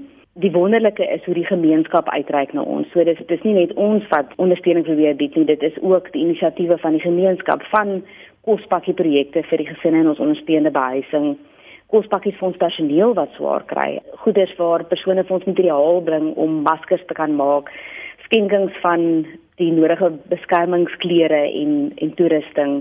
die 0.44 0.52
wonderlike 0.52 1.06
is 1.16 1.24
hoe 1.26 1.34
die 1.34 1.48
gemeenskap 1.48 2.10
uitreik 2.12 2.54
na 2.54 2.62
ons. 2.62 2.90
So 2.92 3.04
dis 3.08 3.20
dis 3.30 3.44
nie 3.48 3.56
net 3.56 3.74
ons 3.80 4.04
wat 4.12 4.34
ondersteuning 4.42 4.86
probeer 4.88 5.16
bied 5.16 5.36
nie, 5.36 5.48
dit 5.48 5.64
is 5.64 5.78
ook 5.82 6.12
die 6.14 6.26
inisiatiewe 6.28 6.78
van 6.84 6.98
die 6.98 7.04
gemeenskap 7.04 7.64
van 7.72 8.02
kospakkie 8.46 8.94
projekte 8.94 9.46
vir 9.50 9.64
die 9.64 9.72
gesinne 9.72 10.04
in 10.04 10.12
ons 10.12 10.22
ondersteunende 10.22 10.76
behuising 10.76 11.36
kospakkies 11.94 12.38
vir 12.40 12.50
ons 12.50 12.62
personeel 12.62 13.14
wat 13.18 13.34
swaar 13.38 13.66
kry. 13.70 14.00
Goeders 14.24 14.54
waar 14.60 14.86
persone 14.90 15.24
vir 15.24 15.38
ons 15.38 15.48
materiaal 15.50 16.02
bring 16.06 16.32
om 16.42 16.62
maskers 16.66 17.04
te 17.08 17.18
kan 17.18 17.36
maak, 17.38 17.70
skenkings 18.26 18.74
van 18.84 19.26
die 19.62 19.72
nodige 19.72 20.12
beskermingsklere 20.32 21.46
en 21.62 21.76
en 22.02 22.14
toerusting. 22.20 22.80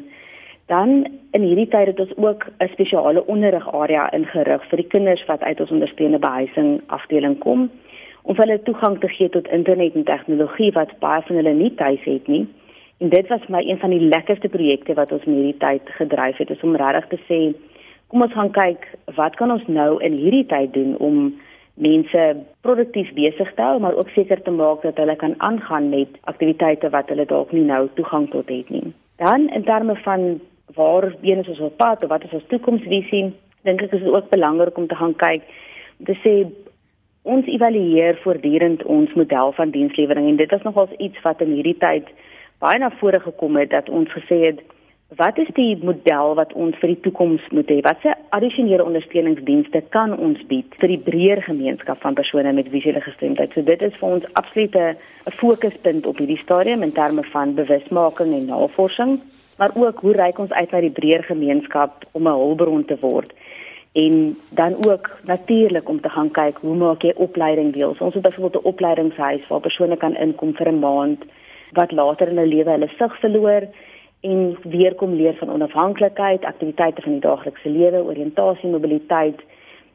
Dan 0.67 1.07
in 1.37 1.43
hierdie 1.43 1.69
tyd 1.69 1.87
het 1.87 2.01
ons 2.01 2.17
ook 2.17 2.47
'n 2.59 2.69
spesiale 2.73 3.27
onderrigarea 3.27 4.13
ingerig 4.13 4.65
vir 4.69 4.77
die 4.77 4.87
kinders 4.89 5.25
wat 5.27 5.43
uit 5.43 5.61
ons 5.61 5.71
ondersteunende 5.71 6.27
behuising 6.27 6.81
afdeling 6.87 7.39
kom 7.39 7.71
om 8.23 8.37
hulle 8.37 8.63
toegang 8.63 9.01
te 9.01 9.09
gee 9.09 9.29
tot 9.29 9.49
internet 9.49 9.95
en 9.95 10.05
tegnologie 10.05 10.73
wat 10.73 10.99
baie 10.99 11.23
van 11.23 11.37
hulle 11.37 11.53
nie 11.53 11.75
tuis 11.75 12.05
het 12.05 12.27
nie. 12.27 12.47
En 12.99 13.09
dit 13.09 13.29
was 13.29 13.47
my 13.49 13.61
een 13.61 13.79
van 13.79 13.91
die 13.91 14.01
lekkerste 14.01 14.49
projekte 14.49 14.95
wat 14.95 15.13
ons 15.13 15.25
in 15.25 15.33
hierdie 15.33 15.59
tyd 15.59 15.83
gedryf 15.99 16.37
het, 16.37 16.51
is 16.51 16.63
om 16.63 16.77
regtig 16.77 17.07
te 17.09 17.19
sê, 17.29 17.41
kom 18.07 18.23
ons 18.23 18.33
gaan 18.33 18.51
kyk 18.51 18.89
wat 19.19 19.37
kan 19.37 19.51
ons 19.51 19.67
nou 19.67 20.03
in 20.03 20.13
hierdie 20.13 20.47
tyd 20.47 20.73
doen 20.73 20.97
om 20.97 21.35
mense 21.75 22.37
produktief 22.61 23.13
besig 23.13 23.55
te 23.55 23.63
hou, 23.63 23.79
maar 23.81 23.97
ook 23.99 24.09
seker 24.15 24.43
te 24.43 24.51
maak 24.51 24.83
dat 24.83 24.97
hulle 24.97 25.17
kan 25.17 25.35
aangaan 25.39 25.89
met 25.89 26.09
aktiwiteite 26.31 26.91
wat 26.91 27.09
hulle 27.09 27.27
dalk 27.27 27.53
nie 27.53 27.67
nou 27.67 27.89
toegang 27.95 28.31
tot 28.31 28.49
het 28.49 28.71
nie. 28.71 28.93
Dan 29.17 29.49
in 29.51 29.65
terme 29.65 29.97
van 29.97 30.41
waar 30.75 31.15
is 31.21 31.49
ons 31.49 31.61
op 31.61 31.77
pad 31.77 32.03
of 32.03 32.09
wat 32.09 32.25
is 32.25 32.33
ons 32.33 32.47
toekomsvisie? 32.49 33.33
Dink 33.63 33.83
ek 33.83 33.93
is 33.93 34.03
dit 34.03 34.13
ook 34.13 34.31
belangrik 34.31 34.77
om 34.77 34.87
te 34.87 34.95
gaan 34.95 35.15
kyk 35.15 35.43
om 35.99 36.05
te 36.05 36.17
sê 36.25 36.35
ons 37.23 37.47
evalueer 37.47 38.19
voortdurend 38.23 38.83
ons 38.85 39.13
model 39.15 39.53
van 39.53 39.71
dienslewering 39.71 40.29
en 40.29 40.37
dit 40.37 40.53
is 40.53 40.63
nogals 40.63 40.93
iets 40.99 41.21
wat 41.23 41.41
in 41.41 41.55
hierdie 41.57 41.79
tyd 41.79 42.09
baie 42.61 42.79
na 42.79 42.91
vore 43.01 43.21
gekom 43.21 43.57
het 43.57 43.71
dat 43.71 43.89
ons 43.89 44.11
gesê 44.13 44.41
het 44.49 44.61
wat 45.17 45.39
is 45.39 45.51
die 45.55 45.77
model 45.85 46.35
wat 46.35 46.53
ons 46.59 46.77
vir 46.81 46.95
die 46.95 47.01
toekoms 47.07 47.45
moet 47.55 47.69
hê? 47.71 47.79
Watse 47.85 48.15
addisionele 48.35 48.85
ondersteuningsdienste 48.85 49.85
kan 49.95 50.15
ons 50.17 50.41
bied 50.51 50.75
vir 50.81 50.91
die 50.91 51.01
breër 51.07 51.43
gemeenskap 51.47 52.01
van 52.03 52.17
persone 52.19 52.53
met 52.57 52.71
visuele 52.73 53.03
gestremdheid? 53.05 53.53
So 53.55 53.63
dit 53.63 53.83
is 53.83 53.95
vir 54.01 54.09
ons 54.09 54.27
absolute 54.41 54.97
'n 55.27 55.37
fokuspunt 55.39 56.07
op 56.07 56.19
hierdie 56.19 56.41
stadium 56.41 56.83
in 56.83 56.93
terme 56.93 57.23
van 57.23 57.55
bewusmaking 57.55 58.35
en 58.35 58.47
navorsing, 58.47 59.21
maar 59.59 59.71
ook 59.75 60.01
hoe 60.01 60.13
reik 60.13 60.39
ons 60.39 60.53
uit 60.53 60.71
na 60.71 60.81
die 60.81 60.91
breër 60.91 61.23
gemeenskap 61.25 62.05
om 62.13 62.29
'n 62.29 62.39
hulpbron 62.41 62.85
te 62.85 62.97
word? 63.01 63.33
en 63.95 64.37
dan 64.51 64.75
ook 64.87 65.11
natuurlik 65.25 65.89
om 65.89 66.01
te 66.01 66.09
gaan 66.09 66.31
kyk 66.31 66.57
hoe 66.61 66.77
maak 66.77 67.03
jy 67.03 67.13
opleiding 67.17 67.73
deel. 67.73 67.95
So 67.95 68.05
ons 68.05 68.15
het 68.15 68.23
byvoorbeeld 68.23 68.63
'n 68.63 68.69
opleidingshuis 68.69 69.47
waar 69.49 69.61
persone 69.61 69.97
kan 69.97 70.17
inkom 70.17 70.55
vir 70.55 70.69
'n 70.69 70.79
maand 70.79 71.25
wat 71.73 71.93
later 71.93 72.29
in 72.29 72.37
hulle 72.37 72.55
lewe 72.55 72.71
hulle 72.71 72.89
sig 72.99 73.19
verloor 73.21 73.63
en 74.21 74.57
weer 74.63 74.95
kom 74.95 75.15
leer 75.15 75.35
van 75.35 75.51
onafhanklikheid, 75.51 76.45
aktiwiteite 76.45 77.03
van 77.03 77.13
die 77.13 77.21
daaglikse 77.21 77.69
lewe, 77.69 78.05
oriëntasie, 78.05 78.71
mobiliteit. 78.71 79.41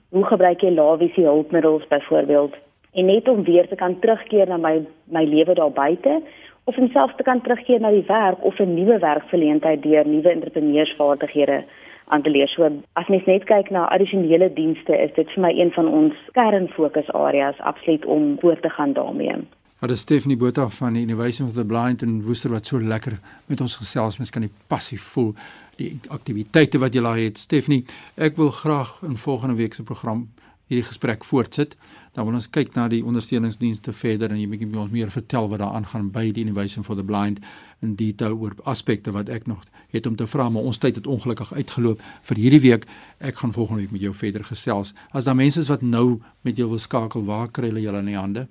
Hoe 0.10 0.26
gebruik 0.26 0.62
jy 0.62 0.70
laevisie 0.70 1.26
hulpmiddels 1.26 1.88
byvoorbeeld 1.88 2.56
en 2.94 3.06
net 3.06 3.28
om 3.28 3.44
weer 3.44 3.68
te 3.68 3.76
kan 3.76 4.00
terugkeer 4.00 4.48
na 4.48 4.58
my 4.58 4.86
my 5.04 5.24
lewe 5.24 5.54
daar 5.54 5.72
buite 5.72 6.22
of 6.70 6.78
om 6.78 6.90
self 6.94 7.16
te 7.18 7.26
kan 7.26 7.42
terugkeer 7.42 7.82
na 7.82 7.90
die 7.90 8.06
werk 8.08 8.44
of 8.46 8.60
'n 8.60 8.74
nuwe 8.74 8.98
werkgeleentheid 9.00 9.82
deur 9.84 10.08
nuwe 10.08 10.30
entrepreneursvaardighede 10.30 11.64
aan 12.08 12.22
te 12.22 12.30
leer. 12.30 12.48
So 12.48 12.64
as 12.94 13.08
mens 13.08 13.26
net 13.26 13.44
kyk 13.44 13.70
na 13.70 13.90
addisionele 13.90 14.54
dienste, 14.54 14.94
is 15.06 15.14
dit 15.16 15.30
vir 15.34 15.42
my 15.42 15.52
een 15.54 15.72
van 15.72 15.88
ons 15.88 16.14
kernfokusareas 16.32 17.60
absoluut 17.60 18.06
om 18.06 18.38
voort 18.40 18.62
te 18.62 18.70
gaan 18.70 18.94
daarmee. 18.94 19.36
Wat 19.80 19.90
is 19.90 20.00
Stephanie 20.00 20.38
Botha 20.38 20.68
van 20.68 20.94
die 20.94 21.02
Innovation 21.02 21.48
for 21.48 21.56
the 21.56 21.66
Blind 21.66 22.02
in 22.02 22.22
Woester 22.24 22.52
wat 22.52 22.66
so 22.66 22.80
lekker 22.80 23.20
met 23.46 23.62
ons 23.62 23.76
gesels, 23.76 24.18
mens 24.18 24.30
kan 24.30 24.42
die 24.42 24.52
passie 24.68 25.00
voel, 25.02 25.34
die 25.76 26.00
aktiwiteite 26.10 26.78
wat 26.78 26.94
jy 26.94 27.02
laat 27.02 27.18
het. 27.18 27.38
Stephanie, 27.38 27.86
ek 28.16 28.36
wil 28.36 28.52
graag 28.52 29.00
in 29.08 29.18
volgende 29.18 29.56
week 29.56 29.74
se 29.74 29.84
program 29.84 30.28
hierdie 30.70 30.86
gesprek 30.86 31.26
voortsit. 31.26 31.76
Dan 32.14 32.28
wil 32.28 32.38
ons 32.38 32.50
kyk 32.50 32.76
na 32.76 32.88
die 32.92 33.02
ondersteuningsdienste 33.06 33.94
verder 33.94 34.32
en 34.34 34.40
jy 34.40 34.48
bietjie 34.50 34.70
ons 34.78 34.94
meer 34.94 35.10
vertel 35.14 35.50
wat 35.50 35.62
daar 35.64 35.76
aangaan 35.78 36.12
by 36.14 36.30
die 36.34 36.46
Innovation 36.46 36.86
for 36.86 36.98
the 36.98 37.06
Blind 37.06 37.42
in 37.86 37.96
detail 38.00 38.36
oor 38.38 38.54
aspekte 38.70 39.14
wat 39.16 39.30
ek 39.34 39.48
nog 39.48 39.66
het 39.94 40.06
om 40.06 40.16
te 40.20 40.28
vra, 40.30 40.50
maar 40.50 40.68
ons 40.70 40.78
tyd 40.78 41.00
het 41.00 41.08
ongelukkig 41.10 41.54
uitgeloop 41.54 42.02
vir 42.30 42.42
hierdie 42.44 42.62
week. 42.66 42.86
Ek 43.20 43.42
gaan 43.42 43.56
volgende 43.56 43.86
week 43.86 43.96
met 43.96 44.06
jou 44.06 44.14
verder 44.14 44.46
gesels. 44.46 44.94
As 45.12 45.26
daar 45.26 45.38
mense 45.40 45.62
is 45.62 45.72
wat 45.72 45.82
nou 45.82 46.20
met 46.46 46.58
jou 46.58 46.70
wil 46.70 46.82
skakel, 46.82 47.26
waar 47.26 47.50
kry 47.50 47.72
hulle 47.72 47.82
julle 47.82 48.04
in 48.04 48.12
die 48.12 48.20
hande? 48.20 48.48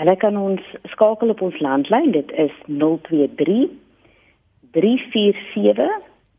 Hulle 0.00 0.16
kan 0.18 0.36
ons 0.36 0.62
skakel 0.94 1.30
op 1.34 1.42
ons 1.44 1.60
landlyn. 1.62 2.12
Dit 2.14 2.32
is 2.40 2.54
023 2.66 3.68
347 4.74 5.90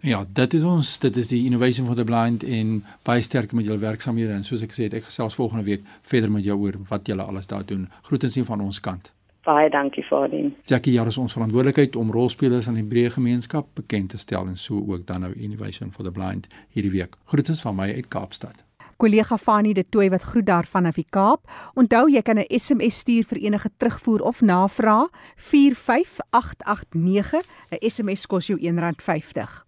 Ja, 0.00 0.24
dit 0.32 0.54
is 0.54 0.62
ons, 0.62 0.98
dit 0.98 1.16
is 1.16 1.28
die 1.28 1.44
Innovation 1.44 1.86
for 1.86 1.96
the 1.98 2.04
Blind 2.04 2.44
en 2.44 2.84
baie 3.02 3.22
sterk 3.22 3.52
met 3.52 3.64
julle 3.66 3.82
werksamehede 3.82 4.32
en 4.32 4.44
soos 4.46 4.62
ek 4.62 4.74
gesê 4.74 4.86
het, 4.86 4.94
ek 4.94 5.08
gesels 5.08 5.34
volgende 5.34 5.64
week 5.66 5.82
verder 6.06 6.30
met 6.30 6.44
jou 6.46 6.54
oor 6.58 6.78
wat 6.90 7.10
julle 7.10 7.22
alles 7.22 7.50
daar 7.50 7.66
doen. 7.66 7.88
Groetens 8.06 8.38
van 8.46 8.62
ons 8.62 8.80
kant. 8.80 9.12
Baie 9.42 9.70
dankie 9.70 10.04
dit. 10.30 10.52
Jackie, 10.66 10.92
ja, 10.92 11.06
is 11.06 11.18
ons 11.18 11.32
verantwoordelikheid 11.32 11.96
om 11.96 12.12
rolspelers 12.12 12.68
aan 12.68 12.78
die 12.78 12.86
breë 12.86 13.10
gemeenskap 13.10 13.66
bekend 13.74 14.10
te 14.10 14.18
stel 14.18 14.46
en 14.46 14.56
so 14.56 14.84
ook 14.86 15.06
dan 15.06 15.20
nou 15.20 15.32
Innovation 15.34 15.90
for 15.90 16.04
the 16.04 16.12
Blind 16.12 16.46
hierdie 16.70 16.92
week. 16.92 17.16
Groetens 17.24 17.60
van 17.60 17.74
my 17.74 17.94
uit 17.94 18.08
Kaapstad 18.08 18.67
kollega 18.98 19.38
Fanie 19.38 19.74
de 19.74 19.88
Tooi 19.88 20.10
wat 20.10 20.22
groet 20.22 20.46
daar 20.46 20.66
vanaf 20.66 20.94
die 20.98 21.06
Kaap. 21.10 21.46
Onthou 21.78 22.08
jy 22.10 22.22
kan 22.22 22.38
'n 22.38 22.46
SMS 22.48 22.98
stuur 22.98 23.24
vir 23.24 23.38
enige 23.38 23.70
terugvoer 23.78 24.20
of 24.20 24.40
navraag 24.40 25.08
45889. 25.36 27.44
'n 27.70 27.90
SMS 27.90 28.26
kos 28.26 28.46
jou 28.46 28.58
R1.50. 28.58 29.64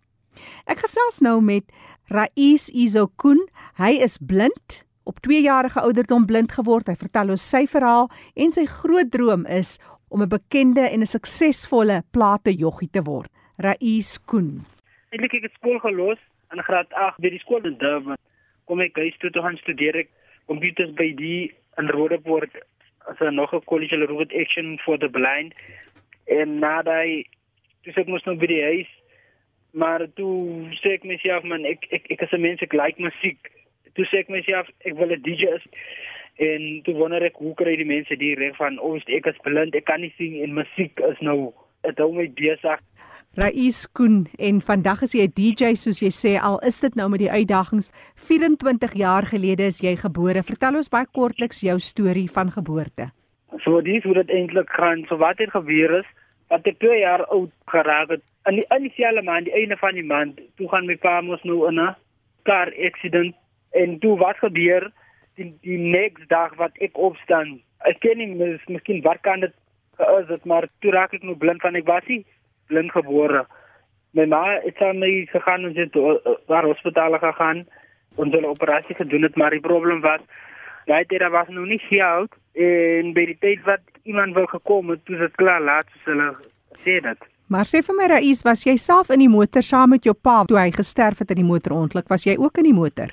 Ek 0.66 0.78
gesels 0.78 1.20
nou 1.20 1.40
met 1.40 1.64
Rais 2.08 2.68
Izokun. 2.68 3.49
Hy 3.76 3.90
is 4.02 4.18
blind, 4.18 4.84
op 5.04 5.20
2 5.20 5.42
jarige 5.42 5.80
ouderdom 5.80 6.26
blind 6.26 6.52
geword. 6.52 6.87
Hy 6.87 6.96
vertel 6.96 7.30
ons 7.30 7.49
sy 7.49 7.66
verhaal 7.66 8.10
en 8.34 8.52
sy 8.52 8.66
groot 8.66 9.10
droom 9.10 9.46
is 9.46 9.78
om 10.08 10.22
'n 10.22 10.28
bekende 10.28 10.80
en 10.80 11.00
'n 11.00 11.06
suksesvolle 11.06 12.02
platejoggie 12.10 12.90
te 12.90 13.02
word. 13.02 13.30
Rais 13.56 14.25
Kun. 14.25 14.64
Ek 15.10 15.32
het 15.32 15.52
skool 15.52 15.78
gelos 15.78 16.18
in 16.52 16.62
graad 16.62 16.92
8 16.92 17.20
by 17.20 17.30
die 17.30 17.38
skool 17.38 17.64
in 17.64 17.78
Durban 17.78 18.16
kom 18.70 18.82
ek 18.86 19.02
huis 19.02 19.18
toe 19.18 19.32
te 19.34 19.42
gaan 19.42 19.58
studeer 19.58 19.96
ek 20.04 20.12
computers 20.46 20.94
by 20.98 21.10
die 21.18 21.50
in 21.80 21.90
Roodepoort 21.90 22.54
as 23.10 23.18
'n 23.20 23.34
nog 23.34 23.54
'n 23.54 23.66
college 23.66 23.94
hulle 23.94 24.06
roep 24.06 24.32
action 24.32 24.78
for 24.84 24.98
the 24.98 25.08
blind. 25.08 25.54
En 26.26 26.58
nadat 26.62 27.26
dis 27.82 27.96
ek 27.96 28.06
moes 28.06 28.24
nog 28.24 28.38
by 28.38 28.46
die 28.46 28.62
huis 28.62 28.90
maar 29.72 30.06
toe 30.14 30.66
sê 30.82 30.94
ek 30.98 31.04
myself 31.04 31.44
man 31.44 31.64
ek 31.64 31.86
ek 31.90 32.10
ek 32.10 32.22
is 32.22 32.32
'n 32.32 32.40
mens 32.40 32.62
ek 32.62 32.72
like 32.72 33.02
musiek. 33.02 33.50
Toe 33.94 34.06
sê 34.06 34.22
ek 34.22 34.28
myself 34.28 34.68
ek 34.84 34.94
wil 34.94 35.12
'n 35.12 35.22
DJ 35.22 35.54
is. 35.54 35.66
En 36.38 36.82
toe 36.82 36.94
wonder 36.94 37.22
ek 37.22 37.36
hoe 37.36 37.54
kry 37.54 37.76
die 37.76 37.84
mense 37.84 38.16
die 38.16 38.34
reg 38.34 38.56
van 38.56 38.78
ons 38.78 39.04
ek 39.06 39.26
is 39.26 39.42
blind 39.42 39.74
ek 39.74 39.84
kan 39.84 40.00
nie 40.00 40.14
sing 40.16 40.42
en 40.42 40.54
musiek 40.54 41.00
is 41.00 41.20
nou 41.20 41.52
dit 41.82 41.98
hou 41.98 42.12
my 42.12 42.28
besig 42.28 42.80
Rais 43.38 43.87
Koen 43.92 44.25
en 44.42 44.56
vandag 44.58 45.04
is 45.06 45.12
jy 45.14 45.22
'n 45.22 45.34
DJ 45.38 45.76
soos 45.78 46.00
jy 46.02 46.10
sê 46.10 46.32
al 46.42 46.58
is 46.66 46.80
dit 46.80 46.94
nou 46.96 47.08
met 47.08 47.20
die 47.20 47.30
uitdagings 47.30 47.90
24 48.16 48.92
jaar 48.94 49.22
gelede 49.22 49.62
is 49.70 49.78
jy 49.78 49.94
gebore. 49.96 50.42
Vertel 50.42 50.75
ons 50.75 50.90
baie 50.90 51.06
kortliks 51.06 51.60
jou 51.60 51.78
storie 51.78 52.26
van 52.26 52.50
geboorte. 52.50 53.12
So 53.62 53.80
dis 53.82 54.02
hoe 54.02 54.14
dit 54.14 54.30
eintlik 54.30 54.70
gaan. 54.70 55.06
So 55.06 55.16
wat 55.16 55.38
het 55.38 55.50
gebeur 55.50 56.00
is 56.00 56.06
dat 56.49 56.66
ek 56.66 56.78
2 56.78 56.99
jaar 56.99 57.25
oud 57.26 57.52
geraak 57.66 58.08
het. 58.08 58.22
In 58.46 58.54
die 58.54 58.66
initiale 58.76 59.22
maand, 59.22 59.44
die 59.44 59.54
einde 59.54 59.76
van 59.76 59.94
die 59.94 60.02
maand, 60.06 60.40
toe 60.56 60.68
gaan 60.68 60.87
my 60.87 60.96
pa 60.96 61.20
mos 61.20 61.42
nou 61.44 61.68
in 61.68 61.78
'n 61.78 61.94
car 62.42 62.75
accident 62.82 63.34
en 63.70 63.99
toe 63.99 64.18
wat 64.18 64.38
gebeur 64.38 64.90
die 65.37 65.54
die 65.62 65.78
next 65.78 66.28
dag 66.28 66.56
wat 66.56 66.72
ek 66.80 66.99
opstaan. 66.99 67.62
Ek 67.78 68.00
ken 68.00 68.18
nie 68.18 68.58
miskien 68.66 69.02
wat 69.02 69.20
kan 69.22 69.40
dit 69.40 69.54
is 70.18 70.26
dit 70.26 70.44
maar 70.44 70.68
toe 70.80 70.90
raak 70.90 71.14
ek 71.14 71.22
nou 71.22 71.37
blind 71.37 71.60
van 71.60 71.76
ek 71.76 71.87
was 71.87 72.02
nie 72.08 72.25
blind 72.70 72.94
gebore. 72.94 73.44
My 74.16 74.26
ma 74.26 74.42
het 74.64 74.80
aan 74.82 75.02
my 75.02 75.10
gegaan 75.30 75.68
en 75.68 75.76
het 75.76 75.98
waar 76.50 76.66
hospitaal 76.66 77.18
gegaan 77.18 77.66
en 78.18 78.32
hulle 78.34 78.50
operasie 78.50 78.94
gedoen 78.98 79.22
het, 79.28 79.36
maar 79.36 79.54
die 79.54 79.62
probleem 79.62 80.00
was 80.06 80.24
daai 80.90 81.04
tyd 81.06 81.28
was 81.30 81.48
nog 81.48 81.66
nie 81.66 81.82
gehoud 81.88 82.32
en 82.58 83.12
by 83.14 83.26
die 83.30 83.38
tyd 83.44 83.62
wat 83.68 83.82
iemand 84.02 84.34
wou 84.34 84.46
gekom 84.50 84.90
het, 84.90 85.04
toe 85.06 85.18
dit 85.20 85.36
klaar 85.38 85.62
laat 85.62 85.90
hulle 86.06 86.32
sê 86.84 86.98
dit. 87.04 87.28
Maar 87.50 87.66
sê 87.66 87.80
vir 87.82 87.96
my 87.98 88.06
Rais, 88.10 88.44
was 88.46 88.62
jy 88.66 88.76
self 88.78 89.10
in 89.10 89.24
die 89.24 89.30
motor 89.30 89.62
saam 89.66 89.90
met 89.94 90.06
jou 90.06 90.14
pa 90.14 90.42
toe 90.46 90.58
hy 90.58 90.70
gesterf 90.74 91.22
het 91.22 91.32
in 91.34 91.42
die 91.42 91.48
motorongeluk? 91.48 92.08
Was 92.10 92.26
jy 92.26 92.36
ook 92.38 92.62
in 92.62 92.70
die 92.70 92.76
motor? 92.76 93.10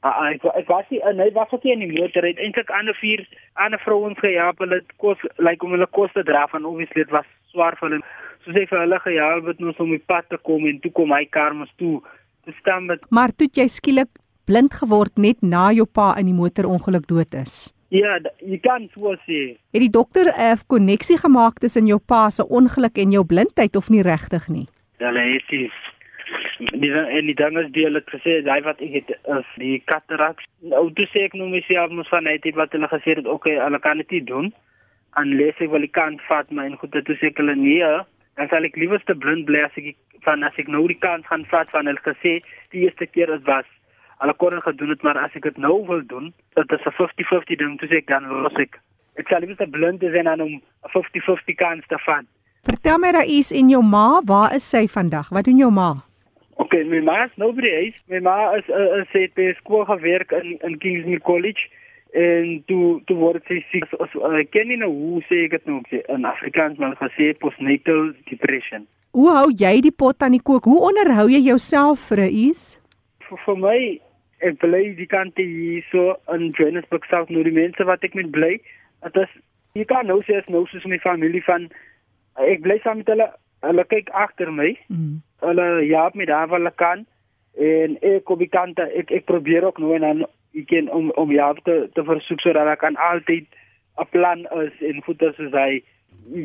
Ah, 0.00 0.14
ah 0.14 0.28
ek 0.30 0.46
ek 0.54 0.70
was 0.70 0.86
nie 0.94 1.00
nee, 1.18 1.32
was 1.34 1.50
ook 1.52 1.66
nie 1.66 1.74
in 1.74 1.82
die 1.84 1.96
motor. 1.98 2.24
Het 2.24 2.38
eintlik 2.38 2.70
ander 2.70 2.96
vier 3.00 3.26
ander 3.54 3.82
vrouens 3.82 4.18
gehelp. 4.22 4.62
Hulle 4.62 4.80
kos 5.02 5.18
lyk 5.26 5.42
like, 5.48 5.66
om 5.66 5.74
hulle 5.74 5.90
kos 5.98 6.14
te 6.14 6.22
dra 6.24 6.46
van 6.52 6.68
obviously 6.70 7.02
dit 7.02 7.12
was 7.16 7.26
swaar 7.52 7.76
vir 7.80 7.88
hulle 7.88 8.02
soos 8.44 8.56
hy 8.56 8.66
vir 8.70 8.82
hulle 8.84 8.98
gehelp 9.04 9.50
het 9.50 9.60
om 9.62 9.72
op 9.74 9.92
die 9.92 10.02
pad 10.12 10.28
te 10.28 10.38
kom 10.48 10.66
en 10.66 10.80
toe 10.80 10.92
kom 10.96 11.12
hy 11.12 11.24
kar 11.26 11.54
mos 11.54 11.70
toe 11.78 12.00
te 12.44 12.54
staan 12.60 12.86
met 12.86 13.04
Maar 13.10 13.34
toe 13.36 13.48
jy 13.52 13.66
skielik 13.68 14.10
blind 14.46 14.74
geword 14.74 15.18
net 15.18 15.42
na 15.42 15.70
jou 15.76 15.86
pa 15.86 16.14
in 16.18 16.30
die 16.30 16.36
motorongeluk 16.36 17.06
dood 17.10 17.34
is. 17.38 17.72
Ja, 17.90 18.16
jy 18.38 18.58
kan 18.62 18.86
so 18.94 19.14
sê. 19.26 19.56
Het 19.74 19.82
die 19.82 19.90
dokter 19.90 20.30
'n 20.30 20.58
koneksie 20.66 21.18
gemaak 21.18 21.58
tussen 21.58 21.86
jou 21.86 21.98
pa 21.98 22.30
se 22.30 22.42
ongeluk 22.46 22.98
en 22.98 23.10
jou 23.10 23.24
blindheid 23.24 23.76
of 23.76 23.90
nie 23.90 24.02
regtig 24.02 24.48
nie? 24.48 24.66
Hulle 24.98 25.20
het 25.34 25.48
die 25.48 25.70
die 26.80 26.92
en 26.92 27.26
die 27.26 27.34
ding 27.34 27.58
is 27.58 27.70
die 27.72 27.84
hulle 27.84 27.98
het 27.98 28.10
gesê 28.14 28.42
daai 28.44 28.62
wat 28.62 28.80
ek 28.80 28.92
het 28.92 29.10
is 29.10 29.46
die 29.56 29.82
cataracts. 29.84 30.46
Nou 30.60 30.92
toe 30.92 31.06
sê 31.06 31.24
ek 31.24 31.34
nou 31.34 31.48
myself 31.48 31.90
mos 31.90 32.08
van 32.08 32.24
net 32.24 32.46
wat 32.54 32.72
hulle 32.72 32.88
gesê 32.88 33.16
het, 33.16 33.26
okay, 33.26 33.58
hulle 33.58 33.78
kan 33.78 33.96
dit 33.96 34.10
nie 34.10 34.24
doen 34.24 34.52
unless 35.16 35.60
ek 35.60 35.70
wil 35.70 35.80
die 35.80 35.90
kans 35.90 36.22
vat 36.28 36.50
my 36.50 36.66
en 36.66 36.76
goed 36.78 36.92
toe 36.92 37.16
sê 37.16 37.26
ek 37.32 37.38
hulle 37.42 37.56
nee, 37.56 37.90
dan 38.36 38.48
sal 38.48 38.64
ek 38.64 38.76
liewerste 38.76 39.14
blind 39.14 39.46
bly 39.46 39.64
as 39.66 39.76
ek 39.76 39.96
van 40.26 40.42
as 40.42 40.58
ek 40.58 40.68
nou 40.68 40.86
die 40.88 40.98
kans 40.98 41.26
gaan 41.26 41.46
vat 41.52 41.70
van 41.70 41.86
hulle 41.86 42.04
gesê 42.06 42.40
die 42.74 42.84
eerste 42.86 43.06
keer 43.06 43.32
is 43.36 43.46
was 43.48 43.68
hulle 44.20 44.34
kon 44.34 44.56
dit 44.56 44.66
gedoen 44.68 44.94
het 44.94 45.02
maar 45.02 45.18
as 45.18 45.34
ek 45.34 45.48
dit 45.48 45.58
nou 45.58 45.86
wil 45.86 46.02
doen 46.12 46.32
dit 46.56 46.76
is 46.78 46.86
'n 46.86 46.96
50-50 46.98 47.56
ding 47.62 47.78
toe 47.78 47.88
sê 47.88 48.02
ek 48.02 48.12
dan 48.12 48.28
los 48.42 48.60
ek 48.66 48.78
ek 49.16 49.28
sal 49.28 49.40
liewerste 49.40 49.70
blind 49.78 50.00
wees 50.00 50.14
en 50.14 50.30
dan 50.30 50.40
om 50.40 50.54
'n 50.60 50.92
50-50 50.96 51.56
kans 51.64 51.86
te 51.86 51.98
vat 52.06 52.28
Vertel 52.68 52.98
my 53.00 53.10
Rais 53.16 53.48
en 53.56 53.70
jou 53.72 53.80
ma, 53.80 54.20
waar 54.28 54.52
is 54.52 54.66
sy 54.68 54.82
vandag? 54.84 55.30
Wat 55.32 55.46
doen 55.48 55.56
jou 55.56 55.70
ma? 55.72 55.94
Okay, 56.60 56.82
my 56.84 57.00
ma 57.00 57.22
is 57.24 57.32
nou 57.40 57.54
by 57.56 57.64
die 57.64 57.72
huis. 57.72 58.00
My 58.12 58.20
ma 58.20 58.34
is 58.58 58.66
uh, 58.68 59.00
sy 59.14 59.22
het 59.24 59.32
by 59.38 59.46
skool 59.62 59.86
gewerk 59.88 60.34
in 60.36 60.58
in 60.68 60.76
Kingsmere 60.82 61.24
College 61.24 61.70
en 62.12 62.62
toe 62.66 63.00
toe 63.06 63.16
word 63.16 63.44
sy 63.48 63.60
siek. 63.70 63.86
So, 63.90 64.06
so, 64.12 64.22
uh, 64.26 64.42
ken 64.52 64.72
jy 64.72 64.78
nou 64.80 64.90
hoe 64.90 65.22
sê 65.28 65.44
ek 65.46 65.58
dit 65.58 65.68
nou 65.70 65.80
sê 65.90 66.02
in 66.10 66.26
Afrikaans 66.28 66.80
maar 66.82 66.96
gesê 67.00 67.30
postnatal 67.38 68.12
depression. 68.30 68.86
Hoe 69.14 69.30
hou 69.34 69.50
jy 69.50 69.80
die 69.82 69.94
pot 69.94 70.22
aan 70.22 70.36
die 70.36 70.42
kook? 70.42 70.68
Hoe 70.70 70.80
onderhou 70.90 71.28
jy 71.30 71.40
jouself, 71.42 72.10
Rais? 72.14 72.78
Vir, 73.26 73.42
vir 73.46 73.60
my 73.62 73.78
ek 74.46 74.58
bly 74.62 74.82
die 74.96 75.08
kante 75.10 75.44
hier 75.44 75.84
so 75.90 76.16
in 76.34 76.50
Johannesburg 76.56 77.06
South 77.10 77.30
nou 77.30 77.44
die 77.46 77.54
mense 77.54 77.84
wat 77.86 78.04
ek 78.06 78.16
met 78.18 78.30
bly. 78.34 78.56
Dit 79.06 79.22
is 79.22 79.38
jy 79.78 79.86
kan 79.86 80.10
nou 80.10 80.20
sê 80.26 80.40
as 80.40 80.50
nou 80.50 80.64
soos 80.70 80.86
my 80.90 80.98
familie 81.02 81.44
van 81.46 81.68
ek 82.40 82.64
bly 82.66 82.80
saam 82.84 83.02
met 83.02 83.12
hulle. 83.12 83.30
Hulle 83.60 83.84
kyk 83.90 84.08
agter 84.16 84.48
my. 84.50 84.72
Mm. 84.88 85.20
Hulle 85.44 85.66
help 85.84 86.14
my 86.16 86.26
daar 86.26 86.48
waar 86.48 86.62
hulle 86.62 86.76
kan 86.80 87.06
en 87.60 87.96
ek 88.06 88.30
op 88.30 88.38
die 88.38 88.50
kante 88.50 88.86
ek 88.96 89.10
ek 89.10 89.26
probeer 89.28 89.66
ook 89.66 89.78
nou 89.82 89.94
en 89.96 90.06
dan 90.06 90.22
ek 90.54 90.66
kan 90.66 90.90
om 90.90 91.10
om 91.10 91.32
ja 91.32 91.52
te 91.64 91.88
te 91.94 92.04
versoek 92.04 92.40
sodat 92.40 92.66
ek 92.66 92.78
kan 92.78 92.96
altyd 92.96 93.46
'n 94.00 94.08
plan 94.10 94.46
is 94.64 94.76
en 94.80 95.02
voet 95.02 95.22
as 95.22 95.36
hy 95.36 95.82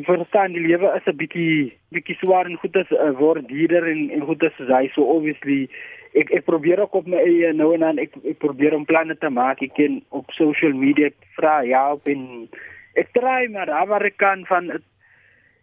verstaan 0.04 0.52
die 0.52 0.66
lewe 0.66 0.88
is 0.96 1.06
'n 1.06 1.16
bietjie 1.16 1.72
bietjie 1.90 2.16
swaar 2.20 2.46
en 2.46 2.56
goed 2.56 2.76
'n 2.76 2.86
uh, 2.90 3.12
word 3.18 3.48
dierder 3.48 3.86
en 3.86 4.10
en 4.10 4.20
goed 4.20 4.42
is 4.42 4.58
hy. 4.58 4.88
So 4.94 5.02
obviously 5.02 5.68
ek 6.14 6.30
ek 6.30 6.44
probeer 6.44 6.80
ook 6.80 6.94
op 6.94 7.06
my 7.06 7.16
eie 7.16 7.52
nou 7.52 7.74
en 7.74 7.80
dan 7.80 7.98
ek 7.98 8.16
ek 8.24 8.38
probeer 8.38 8.74
om 8.74 8.84
planne 8.84 9.16
te 9.18 9.30
maak. 9.30 9.62
Ek 9.62 9.74
ken 9.74 10.02
op 10.08 10.30
social 10.30 10.72
media 10.72 11.10
vra 11.36 11.60
ja 11.60 11.92
op 11.92 12.08
en 12.08 12.48
ek 12.94 13.12
try 13.12 13.48
maar 13.48 13.66
daar 13.66 14.04
ek 14.04 14.16
kan 14.16 14.46
van 14.46 14.70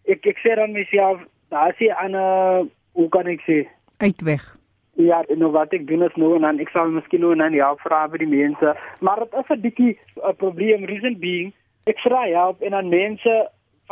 ek 0.06 0.28
ek 0.28 0.38
sê 0.38 0.56
dan 0.56 0.72
myself 0.72 1.22
daar 1.50 1.70
is 1.70 1.80
'n 1.80 2.70
hoe 2.94 3.10
kan 3.10 3.28
ek 3.28 3.42
sê? 3.42 3.68
Uitweg. 3.98 4.63
Ja, 4.96 5.24
nou 5.28 5.52
wat 5.52 5.74
ek 5.74 5.88
doen 5.88 6.04
is 6.04 6.16
nou 6.16 6.36
en 6.36 6.42
dan 6.42 6.60
ek 6.60 6.70
sal 6.70 6.92
miskien 6.94 7.20
nou 7.20 7.32
en 7.32 7.38
dan 7.38 7.54
help 7.54 7.80
vra 7.82 8.08
by 8.08 8.18
die 8.18 8.30
mense, 8.30 8.76
maar 9.00 9.20
dit 9.20 9.34
is 9.34 9.50
'n 9.50 9.62
bietjie 9.62 9.98
'n 10.22 10.36
probleem 10.36 10.86
reason 10.86 11.20
being 11.20 11.54
ek 11.90 12.00
vra 12.00 12.26
help 12.32 12.62
en 12.62 12.72
dan 12.72 12.90
mense 12.90 13.34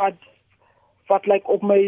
wat 0.00 0.16
wat 1.10 1.26
like 1.26 1.48
op 1.48 1.62
my 1.62 1.82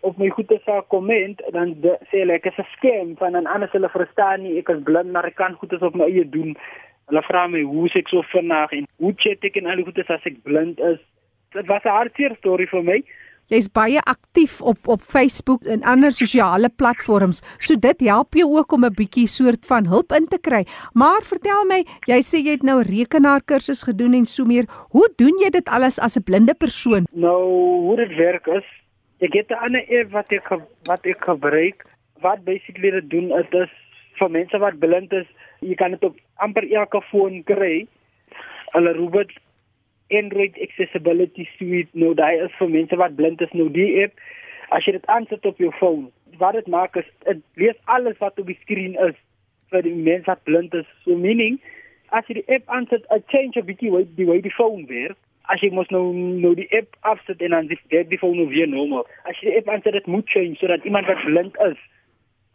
op 0.00 0.18
my 0.18 0.28
goeie 0.34 0.58
saak 0.64 0.88
komment 0.88 1.42
dan 1.54 1.74
de, 1.84 1.94
sê 2.10 2.22
hulle 2.22 2.38
ek 2.38 2.48
is 2.50 2.58
'n 2.58 2.70
scam 2.74 3.16
van 3.20 3.36
en 3.38 3.46
anders 3.46 3.72
hulle 3.72 3.88
verstaan 3.88 4.42
nie 4.42 4.58
ek 4.58 4.72
is 4.74 4.82
blind 4.82 5.12
maar 5.12 5.28
ek 5.28 5.36
kan 5.38 5.54
goedes 5.60 5.82
op 5.82 5.94
my 5.94 6.04
eie 6.04 6.24
doen. 6.24 6.56
Hulle 7.06 7.22
vra 7.22 7.46
my 7.46 7.62
hoe 7.62 7.88
ek 7.94 8.08
so 8.08 8.22
vinnig 8.22 8.72
en 8.72 8.86
hoe 8.96 9.14
chat 9.16 9.44
ek 9.44 9.56
en 9.56 9.66
al 9.66 9.76
die 9.76 9.84
goedes 9.84 10.10
as 10.10 10.26
ek 10.26 10.42
blind 10.42 10.80
is. 10.80 10.98
Dit 11.52 11.66
was 11.66 11.84
'n 11.84 11.96
hartseer 11.98 12.34
storie 12.36 12.68
vir 12.68 12.82
my. 12.82 13.02
Jy's 13.50 13.66
baie 13.74 13.98
aktief 14.06 14.60
op 14.62 14.86
op 14.86 15.02
Facebook 15.02 15.64
en 15.66 15.82
ander 15.82 16.12
sosiale 16.14 16.68
platforms. 16.70 17.40
So 17.58 17.74
dit 17.74 18.04
help 18.06 18.34
jou 18.38 18.46
ook 18.58 18.72
om 18.72 18.84
'n 18.84 18.94
bietjie 18.94 19.26
soort 19.26 19.66
van 19.66 19.86
hulp 19.86 20.12
in 20.12 20.26
te 20.28 20.38
kry. 20.38 20.64
Maar 20.94 21.22
vertel 21.22 21.64
my, 21.66 21.84
jy 22.06 22.20
sê 22.22 22.38
jy 22.38 22.50
het 22.50 22.62
nou 22.62 22.82
rekenaarkursus 22.82 23.82
gedoen 23.82 24.14
en 24.14 24.26
so 24.26 24.44
meer. 24.44 24.64
Hoe 24.90 25.08
doen 25.16 25.34
jy 25.42 25.50
dit 25.50 25.68
alles 25.68 25.98
as 25.98 26.16
'n 26.16 26.22
blinde 26.22 26.54
persoon? 26.54 27.06
Nou, 27.12 27.42
hoe 27.86 27.96
dit 27.96 28.16
werk 28.16 28.46
is, 28.46 28.64
ek 29.18 29.32
het 29.32 29.50
'n 29.50 29.64
ander 29.64 29.84
app 30.00 30.12
wat 30.12 30.32
ek 30.32 30.48
wat 30.86 31.06
ek 31.06 31.24
gebruik 31.24 31.84
wat 32.20 32.44
basically 32.44 32.90
dit 32.90 33.10
doen 33.10 33.32
is 33.38 33.46
dis 33.50 33.70
vir 34.18 34.30
mense 34.30 34.58
wat 34.58 34.78
blind 34.78 35.12
is, 35.12 35.26
jy 35.60 35.74
kan 35.74 35.90
dit 35.90 36.04
op 36.04 36.16
amper 36.36 36.66
elke 36.72 37.00
foon 37.10 37.42
kry. 37.48 37.86
Hulle 38.74 38.92
roep 38.92 39.12
dit 39.12 39.32
Android 40.10 40.58
Accessibility 40.62 41.48
Suite. 41.56 41.90
Nou 41.92 42.14
daai 42.14 42.42
is 42.44 42.54
vir 42.58 42.70
mense 42.70 42.96
wat 42.96 43.16
blind 43.16 43.40
is 43.40 43.52
nou 43.52 43.68
die 43.72 44.04
app 44.04 44.14
as 44.70 44.86
jy 44.86 44.94
dit 44.94 45.06
aansit 45.10 45.46
op 45.46 45.58
jou 45.58 45.72
foon 45.78 46.08
wat 46.38 46.54
dit 46.54 46.68
maak 46.70 46.96
is 46.96 47.08
dit 47.26 47.42
lees 47.60 47.78
alles 47.84 48.18
wat 48.18 48.38
op 48.38 48.46
die 48.46 48.58
skerm 48.62 48.94
is 49.08 49.16
vir 49.70 49.82
die 49.86 49.94
mense 49.94 50.30
wat 50.30 50.42
blind 50.44 50.74
is. 50.74 50.86
So 51.04 51.16
meaning 51.16 51.58
as 52.16 52.26
jy 52.28 52.40
die 52.40 52.48
app 52.56 52.70
aansit 52.76 53.06
'n 53.10 53.24
change 53.32 53.58
a 53.58 53.66
bietjie 53.66 53.90
hoe 53.90 54.06
die 54.16 54.26
hoe 54.26 54.40
die 54.42 54.56
foon 54.58 54.86
werk. 54.86 55.18
As 55.52 55.60
jy 55.60 55.70
mos 55.74 55.90
nou 55.90 56.12
nou 56.14 56.54
die 56.54 56.68
app 56.78 56.96
afsit 57.00 57.42
en 57.42 57.50
dan 57.50 57.66
die 57.66 57.78
die 57.90 58.18
foon 58.18 58.36
nou 58.36 58.48
weer 58.48 58.68
normaal. 58.68 59.06
As 59.24 59.38
jy 59.40 59.50
die 59.50 59.58
app 59.58 59.68
aansit 59.68 59.92
dit 59.92 60.06
moet 60.06 60.30
change 60.30 60.56
sodat 60.56 60.84
iemand 60.84 61.06
wat 61.06 61.24
blind 61.24 61.56
is 61.70 61.78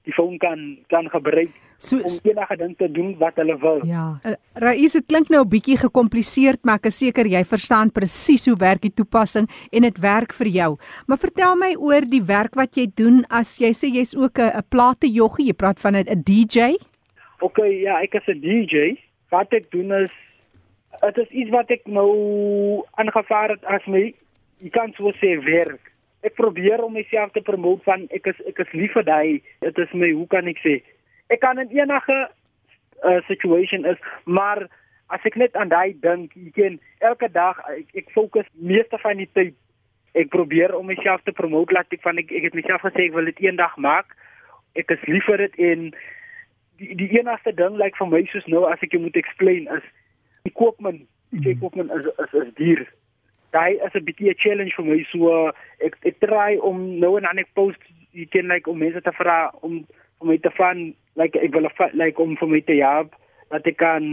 die 0.05 0.13
foon 0.13 0.37
kan 0.41 0.59
kan 0.91 1.09
gebruik 1.09 1.51
so, 1.77 1.97
om 1.97 2.31
enige 2.31 2.57
ding 2.61 2.75
te 2.77 2.89
doen 2.91 3.13
wat 3.19 3.37
hulle 3.41 3.57
wil. 3.61 3.81
Ja. 3.89 4.05
Uh, 4.25 4.35
Rais, 4.63 4.95
dit 4.97 5.05
klink 5.07 5.29
nou 5.29 5.43
'n 5.43 5.49
bietjie 5.49 5.77
gekompliseerd, 5.77 6.63
maar 6.63 6.79
ek 6.81 6.91
is 6.91 6.97
seker 6.97 7.25
jy 7.25 7.43
verstaan 7.43 7.91
presies 7.91 8.45
hoe 8.45 8.57
werk 8.57 8.81
die 8.81 8.93
toepassing 8.93 9.49
en 9.71 9.81
dit 9.81 9.97
werk 9.99 10.33
vir 10.33 10.47
jou. 10.47 10.71
Maar 11.07 11.17
vertel 11.17 11.55
my 11.55 11.75
oor 11.75 12.01
die 12.01 12.23
werk 12.23 12.55
wat 12.55 12.77
jy 12.77 12.87
doen 12.95 13.25
as 13.29 13.57
jy 13.57 13.73
sê 13.73 13.89
jy's 13.89 14.15
ook 14.15 14.39
'n 14.39 14.51
'n 14.57 14.67
platejoggie, 14.69 15.47
jy 15.47 15.53
praat 15.53 15.79
van 15.79 15.95
'n 15.95 16.23
DJ? 16.23 16.77
OK, 17.41 17.57
ja, 17.57 18.01
ek 18.01 18.13
is 18.13 18.27
'n 18.27 18.41
DJ. 18.41 18.97
Wat 19.29 19.53
ek 19.53 19.71
doen 19.71 19.91
is 19.91 20.11
dit 21.01 21.17
is 21.17 21.29
iets 21.29 21.49
wat 21.49 21.69
ek 21.71 21.85
nou 21.85 22.83
aangevaar 22.91 23.49
het 23.49 23.65
as 23.65 23.85
my 23.87 24.13
jy 24.63 24.69
kan 24.69 24.93
so 24.97 25.11
sê 25.19 25.35
werk 25.43 25.91
ek 26.25 26.37
probeer 26.39 26.83
om 26.83 26.95
myself 26.95 27.33
te 27.35 27.43
promote 27.45 27.83
van 27.85 28.07
ek 28.15 28.31
is 28.31 28.39
ek 28.49 28.63
is 28.63 28.73
lief 28.73 28.95
vir 28.97 29.05
daai 29.09 29.41
dit 29.65 29.83
is 29.83 29.93
my 29.93 30.11
hoe 30.13 30.27
kan 30.31 30.49
ek 30.51 30.61
sê 30.63 30.79
ek 31.33 31.41
kan 31.43 31.61
in 31.61 31.71
enige 31.73 32.17
uh, 33.03 33.21
situation 33.29 33.85
is 33.91 34.01
maar 34.25 34.65
as 35.13 35.27
ek 35.29 35.37
net 35.41 35.55
aan 35.55 35.73
daai 35.73 35.93
dink 36.05 36.33
ek 36.33 36.53
ken 36.57 36.79
elke 37.11 37.29
dag 37.29 37.61
ek, 37.69 37.87
ek 38.01 38.11
fokus 38.17 38.49
meeste 38.73 38.99
van 39.03 39.21
die 39.21 39.29
tyd 39.37 39.53
ek 40.15 40.31
probeer 40.33 40.73
om 40.75 40.87
myself 40.89 41.23
te 41.27 41.35
promote 41.35 41.75
laat 41.75 41.91
ek 41.93 42.03
van 42.05 42.21
ek, 42.21 42.31
ek 42.31 42.49
het 42.49 42.57
myself 42.57 42.85
gesê 42.87 43.09
ek 43.09 43.17
wil 43.17 43.29
dit 43.29 43.45
eendag 43.45 43.77
maak 43.77 44.15
ek 44.75 44.91
is 44.97 45.09
lief 45.11 45.27
vir 45.29 45.45
dit 45.45 45.59
en 45.69 45.89
die 46.81 46.95
die 46.99 47.11
enigste 47.19 47.53
ding 47.55 47.77
lyk 47.77 47.93
like 47.93 48.01
vir 48.01 48.11
my 48.11 48.23
soos 48.31 48.47
nou 48.51 48.65
as 48.71 48.81
ek 48.83 48.95
jou 48.95 49.03
moet 49.03 49.19
explain 49.19 49.69
is 49.77 49.85
die 50.47 50.53
koopman 50.55 51.03
die 51.31 51.53
mm. 51.53 51.61
koopman 51.61 51.91
is 51.99 52.09
is, 52.25 52.37
is 52.41 52.53
duur 52.59 52.85
daai 53.57 53.79
is 53.87 53.95
'n 53.95 54.05
bietjie 54.07 54.31
'n 54.31 54.41
challenge 54.43 54.75
vir 54.77 54.85
my 54.85 54.99
so 55.11 55.51
ek 55.87 55.95
ek 56.11 56.19
try 56.19 56.57
om 56.69 56.99
nou 56.99 57.17
en 57.17 57.27
dan 57.27 57.43
ek 57.43 57.53
post 57.53 57.81
jy 58.13 58.25
ken 58.31 58.47
like 58.47 58.69
om 58.69 58.77
mense 58.79 59.01
te 59.01 59.13
vra 59.19 59.51
om 59.61 59.85
om 60.19 60.27
my 60.27 60.37
te 60.37 60.51
van 60.57 60.93
like 61.15 61.39
ek 61.39 61.53
wil 61.55 61.69
like 61.93 62.19
om 62.19 62.35
vir 62.37 62.47
my 62.47 62.61
te 62.61 62.79
help 62.81 63.15
dat 63.51 63.67
ek 63.67 63.77
kan 63.77 64.03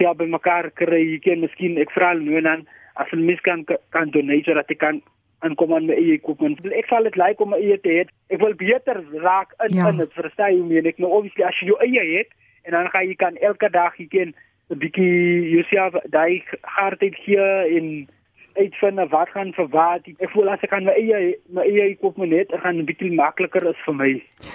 help 0.00 0.18
by 0.18 0.28
mekaar 0.28 0.70
kry 0.80 1.02
jy 1.02 1.18
ken 1.18 1.44
miskien 1.44 1.78
ek 1.78 1.92
vra 1.96 2.12
nou 2.14 2.36
en 2.36 2.48
dan 2.50 2.66
as 2.96 3.12
'n 3.12 3.24
mens 3.24 3.40
kan 3.40 3.64
kan 3.90 4.10
donate 4.10 4.54
dat 4.54 4.70
ek 4.70 4.78
kan 4.78 5.02
en 5.40 5.54
kom 5.54 5.74
aan 5.74 5.86
my 5.86 5.94
eie 5.94 6.16
equipment. 6.16 6.60
Ek 6.72 6.88
sal 6.88 7.06
dit 7.08 7.16
like 7.20 7.42
om 7.42 7.52
my 7.52 7.60
eie 7.60 7.78
te 7.80 7.92
hê. 7.92 8.04
Ek 8.32 8.40
wil 8.40 8.54
beter 8.56 9.02
raak 9.22 9.52
in 9.66 9.76
ja. 9.76 9.90
in 9.92 10.00
dit 10.02 10.12
verstaan 10.16 10.54
jy 10.54 10.64
meen 10.64 10.86
ek 10.86 10.98
nou 11.02 11.10
obviously 11.12 11.44
as 11.44 11.60
jy 11.60 11.70
jou 11.70 11.78
eie 11.84 12.04
het 12.16 12.32
en 12.66 12.72
dan 12.72 12.90
gaan 12.90 13.08
jy 13.08 13.16
kan 13.20 13.36
elke 13.36 13.70
dag 13.70 13.96
jy 14.00 14.08
ken 14.10 14.34
'n 14.70 14.78
bietjie 14.82 15.50
jouself 15.54 15.94
daai 16.10 16.42
hardheid 16.62 17.14
gee 17.24 17.48
en 17.78 18.08
uitvind 18.56 19.10
wat 19.10 19.28
gaan 19.34 19.52
vir 19.56 19.68
wat. 19.72 20.06
Ek 20.18 20.30
voel 20.32 20.50
as 20.52 20.62
ek 20.66 20.72
aan 20.76 20.86
my 20.88 20.94
eie 20.96 21.34
my 21.52 21.64
eie 21.66 21.90
equipment 21.92 22.32
het, 22.32 22.52
gaan 22.62 22.78
'n 22.80 22.86
bietjie 22.88 23.12
makliker 23.12 23.66
is 23.70 23.80
vir 23.86 23.94
my. 23.94 24.10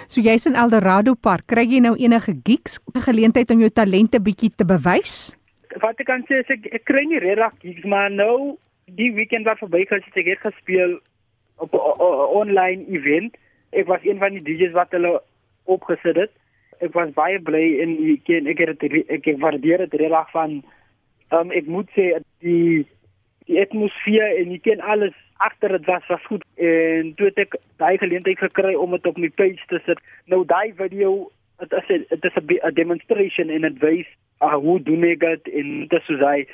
So 0.08 0.20
jy's 0.20 0.46
in 0.46 0.54
Eldorado 0.54 1.14
Park, 1.14 1.46
kry 1.46 1.64
jy 1.64 1.80
nou 1.80 1.94
enige 1.96 2.34
gigs, 2.44 2.78
'n 2.94 3.00
geleentheid 3.00 3.50
om 3.50 3.60
jou 3.60 3.70
talente 3.70 4.20
bietjie 4.20 4.50
te 4.56 4.64
bewys? 4.64 5.34
Wat 5.80 6.00
ek 6.00 6.06
kan 6.06 6.24
sê 6.28 6.40
is 6.40 6.50
ek, 6.50 6.66
ek 6.74 6.84
kry 6.84 7.04
nie 7.04 7.18
regtig 7.18 7.52
gigs 7.62 7.84
maar 7.84 8.10
nou 8.10 8.58
die 8.86 9.12
weekend 9.12 9.46
wat 9.46 9.58
verby 9.58 9.86
gaan 9.86 10.02
sit 10.04 10.16
ek 10.16 10.26
het 10.26 10.52
gespeel 10.52 11.00
op 11.58 11.72
'n 11.72 12.36
online 12.40 12.84
event. 12.88 13.36
Ek 13.72 13.86
was 13.86 14.00
een 14.04 14.18
van 14.18 14.32
die 14.32 14.42
DJ's 14.42 14.72
wat 14.72 14.90
hulle 14.90 15.22
opgesit 15.64 16.16
het. 16.16 16.30
Ek 16.80 16.92
was 16.92 17.10
baie 17.14 17.40
bly 17.40 17.80
en 17.80 17.90
ek 18.12 18.28
ek 18.28 18.58
het 18.58 18.82
ek, 18.82 19.26
ek 19.26 19.38
waardeer 19.38 19.78
dit 19.78 20.00
regtig 20.00 20.30
van 20.30 20.62
um, 21.30 21.50
ek 21.50 21.66
moet 21.66 21.88
sê 21.96 22.20
die 22.44 22.86
die 23.46 23.60
atmosfeer 23.60 24.38
en 24.38 24.50
jy 24.50 24.58
ken 24.58 24.80
alles. 24.80 25.14
Agter 25.42 25.74
dit 25.74 25.86
was 25.86 26.06
was 26.06 26.26
goed. 26.26 26.44
En 26.54 27.14
toe 27.18 27.26
het 27.30 27.38
ek 27.38 27.56
daai 27.82 27.98
geleentheid 27.98 28.38
gekry 28.38 28.74
om 28.74 28.90
dit 28.94 29.06
op 29.06 29.16
my 29.18 29.30
page 29.30 29.64
te 29.68 29.80
sit. 29.86 29.98
Nou 30.30 30.44
daai 30.46 30.74
video 30.76 31.30
dit 31.62 31.72
is 31.72 32.06
dit 32.08 32.24
is 32.24 32.36
'n 32.36 32.74
demonstration 32.74 33.50
in 33.50 33.64
advice 33.64 34.08
uh, 34.42 34.54
hoe 34.54 34.82
doen 34.82 35.04
ek 35.04 35.20
dit? 35.20 35.48
In 35.48 35.86
die 35.88 36.00
sosieteit 36.00 36.48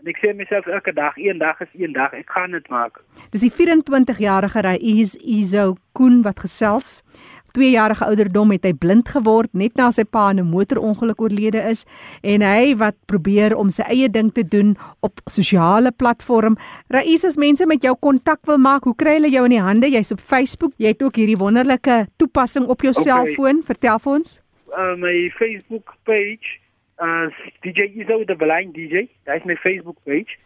en 0.00 0.08
ek 0.12 0.20
sê 0.22 0.32
myself 0.36 0.68
elke 0.72 0.92
dag 0.96 1.16
een 1.20 1.38
dag 1.38 1.60
is 1.60 1.72
een 1.76 1.92
dag. 1.92 2.12
Ek 2.16 2.30
gaan 2.32 2.56
dit 2.56 2.68
maak. 2.72 3.02
Dis 3.34 3.44
die 3.44 3.52
24-jarige 3.52 4.62
Raiz 4.64 5.14
Izo 5.20 5.76
Koen 5.92 6.22
wat 6.24 6.40
gesels 6.40 7.02
2 7.52 7.70
jarige 7.70 8.04
ouderdom 8.04 8.50
het 8.50 8.64
hy 8.64 8.72
blind 8.72 9.08
geword 9.08 9.50
net 9.52 9.76
na 9.76 9.90
sy 9.90 10.04
pa 10.04 10.30
in 10.30 10.40
'n 10.40 10.50
motorongeluk 10.50 11.20
oorlede 11.20 11.62
is 11.70 11.84
en 12.22 12.42
hy 12.42 12.76
wat 12.76 12.96
probeer 13.06 13.56
om 13.56 13.70
sy 13.70 13.82
eie 13.82 14.08
ding 14.08 14.32
te 14.32 14.42
doen 14.42 14.76
op 15.00 15.20
sosiale 15.26 15.92
platform. 15.92 16.56
Raiz 16.88 17.24
as 17.24 17.36
mense 17.36 17.66
met 17.66 17.82
jou 17.82 17.94
kontak 18.00 18.40
wil 18.46 18.58
maak, 18.58 18.84
hoe 18.84 18.94
kry 18.94 19.18
hulle 19.18 19.30
jou 19.30 19.44
in 19.44 19.50
die 19.50 19.60
hande? 19.60 19.90
Jy's 19.90 20.12
op 20.12 20.20
Facebook. 20.20 20.72
Jy 20.76 20.88
het 20.88 21.02
ook 21.02 21.16
hierdie 21.16 21.38
wonderlike 21.38 22.06
toepassing 22.16 22.66
op 22.66 22.80
jou 22.80 22.92
okay. 22.92 23.04
selfoon. 23.04 23.62
Vertel 23.64 23.98
vir 23.98 24.12
ons. 24.12 24.40
Uh, 24.70 24.94
my 24.96 25.30
Facebook 25.38 25.96
page 26.04 26.60
uh 27.00 27.28
DJ 27.62 27.88
Izo 27.96 28.24
the 28.26 28.36
blind 28.36 28.74
DJ. 28.74 29.08
That's 29.24 29.44
my 29.44 29.56
Facebook 29.56 29.96
page. 30.04 30.36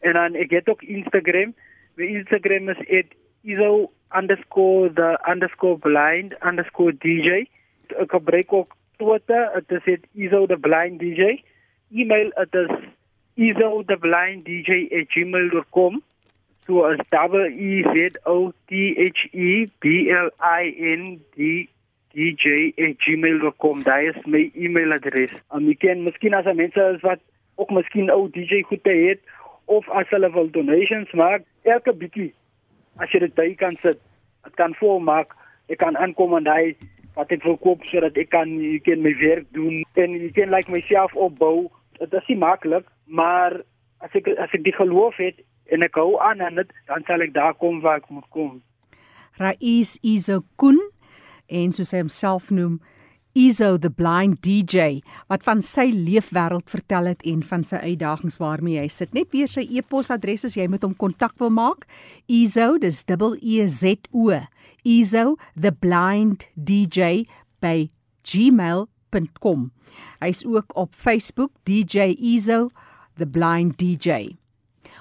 En 0.00 0.12
dan 0.12 0.34
ek 0.34 0.50
het 0.50 0.68
ook 0.68 0.82
Instagram. 0.82 1.54
My 1.96 2.04
Instagram 2.04 2.68
is 2.68 3.06
@izo 3.42 3.90
underscore 4.14 4.88
the 4.88 5.18
underscore 5.28 5.78
blind 5.78 6.34
underscore 6.42 6.92
DJ. 6.92 7.48
Gebruik 7.88 8.52
ook 8.52 8.76
Twitter, 8.96 9.62
dit 9.66 9.86
is 9.86 9.98
Iso 10.14 10.46
the 10.46 10.56
blind 10.56 11.00
DJ. 11.00 11.42
E-mail 11.90 12.30
dit 12.50 12.70
is 12.70 12.70
iso 13.36 13.82
the 13.86 13.96
blind 13.96 14.44
DJ 14.44 14.88
@gmail.com. 15.08 16.02
So 16.66 16.84
as 16.84 16.98
double 17.10 17.46
E 17.46 17.82
Z 17.82 18.18
O 18.24 18.52
T 18.68 18.94
H 18.98 19.28
E 19.32 19.70
B 19.80 20.10
L 20.10 20.30
I 20.40 20.74
N 20.78 21.20
D 21.36 21.68
DJ 22.14 22.72
@gmail.com. 22.74 23.82
Daai 23.82 24.08
is 24.08 24.26
my 24.26 24.50
e-mailadres. 24.54 25.32
En 25.52 25.68
ek 25.68 25.78
ken 25.84 26.02
miskien 26.02 26.34
as 26.34 26.48
mense 26.54 26.88
is 26.94 27.00
wat 27.00 27.20
ook 27.54 27.70
miskien 27.70 28.10
ou 28.10 28.30
DJ 28.30 28.62
goed 28.62 28.84
het 28.84 29.20
of 29.64 29.88
as 29.90 30.08
hulle 30.08 30.30
wil 30.32 30.50
donations 30.50 31.12
maak, 31.12 31.42
elke 31.62 31.92
bietjie 31.92 32.32
as 33.02 33.12
jy 33.12 33.22
dit 33.24 33.34
by 33.36 33.48
kan 33.60 33.76
sit, 33.82 34.00
dit 34.46 34.54
kan 34.60 34.74
volmaak. 34.80 35.34
Ek 35.72 35.80
kan 35.82 35.98
aankom 35.98 36.36
en 36.38 36.46
hy 36.48 36.76
wat 37.16 37.32
ek 37.32 37.44
wil 37.46 37.56
koop 37.62 37.84
sodat 37.88 38.18
ek 38.20 38.30
kan 38.34 38.52
ek 38.60 38.84
kan 38.86 39.02
my 39.02 39.14
werk 39.20 39.48
doen 39.56 39.82
en 39.98 40.16
ek 40.28 40.36
kan 40.36 40.52
like 40.52 40.72
myself 40.72 41.14
opbou. 41.16 41.68
Dit 41.98 42.12
is 42.12 42.28
nie 42.28 42.38
maklik, 42.40 42.86
maar 43.08 43.56
as 44.04 44.12
ek 44.14 44.28
as 44.36 44.52
ek 44.52 44.66
die 44.66 44.76
geloof 44.76 45.16
het 45.22 45.40
en 45.72 45.82
ek 45.86 45.96
hou 45.98 46.18
aan 46.22 46.44
en 46.44 46.60
dit 46.60 46.74
dan 46.90 47.06
sal 47.08 47.24
ek 47.24 47.34
daar 47.34 47.56
kom 47.58 47.80
waar 47.84 48.02
ek 48.02 48.10
moet 48.12 48.28
kom. 48.30 48.60
Rais 49.40 49.96
Izokun 50.04 50.78
en 51.52 51.72
soos 51.76 51.92
hy 51.94 52.04
homself 52.04 52.50
noem 52.54 52.78
Izo 53.36 53.76
the 53.76 53.90
blind 53.90 54.40
DJ 54.40 55.02
wat 55.28 55.42
van 55.44 55.58
sy 55.60 55.90
leefwêreld 55.92 56.70
vertel 56.72 57.10
het 57.10 57.24
en 57.28 57.42
van 57.44 57.66
sy 57.68 57.76
uitdagings 57.82 58.38
waarmee 58.40 58.80
hy 58.80 58.86
sit. 58.88 59.12
Net 59.12 59.28
weer 59.34 59.50
sy 59.50 59.66
e-posadres 59.76 60.46
as 60.48 60.56
jy 60.56 60.64
met 60.72 60.86
hom 60.86 60.94
kontak 60.96 61.34
wil 61.42 61.52
maak. 61.52 61.84
Izo, 62.32 62.78
dis 62.80 63.02
dubbel 63.04 63.36
E 63.44 63.66
Z 63.68 64.08
O. 64.16 64.32
Izo 64.88 65.36
the 65.52 65.74
blind 65.74 66.48
DJ 66.56 67.26
by 67.60 67.90
gmail.com. 68.24 69.68
Hy's 70.24 70.40
ook 70.48 70.72
op 70.72 70.96
Facebook 70.96 71.52
DJ 71.68 72.16
Izo 72.16 72.70
the 73.20 73.28
blind 73.28 73.76
DJ. 73.76 74.32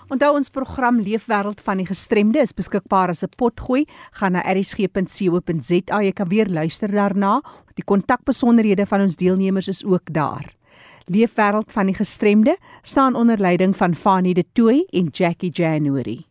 Onthou 0.06 0.36
ons 0.38 0.52
program 0.54 1.00
Leefwêreld 1.02 1.62
van 1.66 1.80
die 1.82 1.88
Gestremde 1.90 2.38
is 2.38 2.54
beskikbaar 2.54 3.10
as 3.10 3.24
'n 3.24 3.34
potgooi. 3.38 3.86
Gaan 4.12 4.32
na 4.32 4.44
erisg.co.za. 4.46 6.02
Jy 6.02 6.12
kan 6.12 6.28
weer 6.28 6.48
luister 6.48 6.92
daarna. 6.92 7.42
Die 7.74 7.84
kontakbesonderhede 7.84 8.86
van 8.86 9.02
ons 9.02 9.16
deelnemers 9.16 9.68
is 9.68 9.84
ook 9.84 10.14
daar. 10.14 10.54
Leefwêreld 11.06 11.72
van 11.72 11.86
die 11.86 11.96
Gestremde 11.96 12.58
staan 12.82 13.16
onder 13.16 13.40
leiding 13.40 13.76
van 13.76 13.96
Fanie 13.96 14.34
De 14.34 14.46
Tooy 14.54 14.88
en 14.92 15.08
Jackie 15.12 15.52
January. 15.52 16.26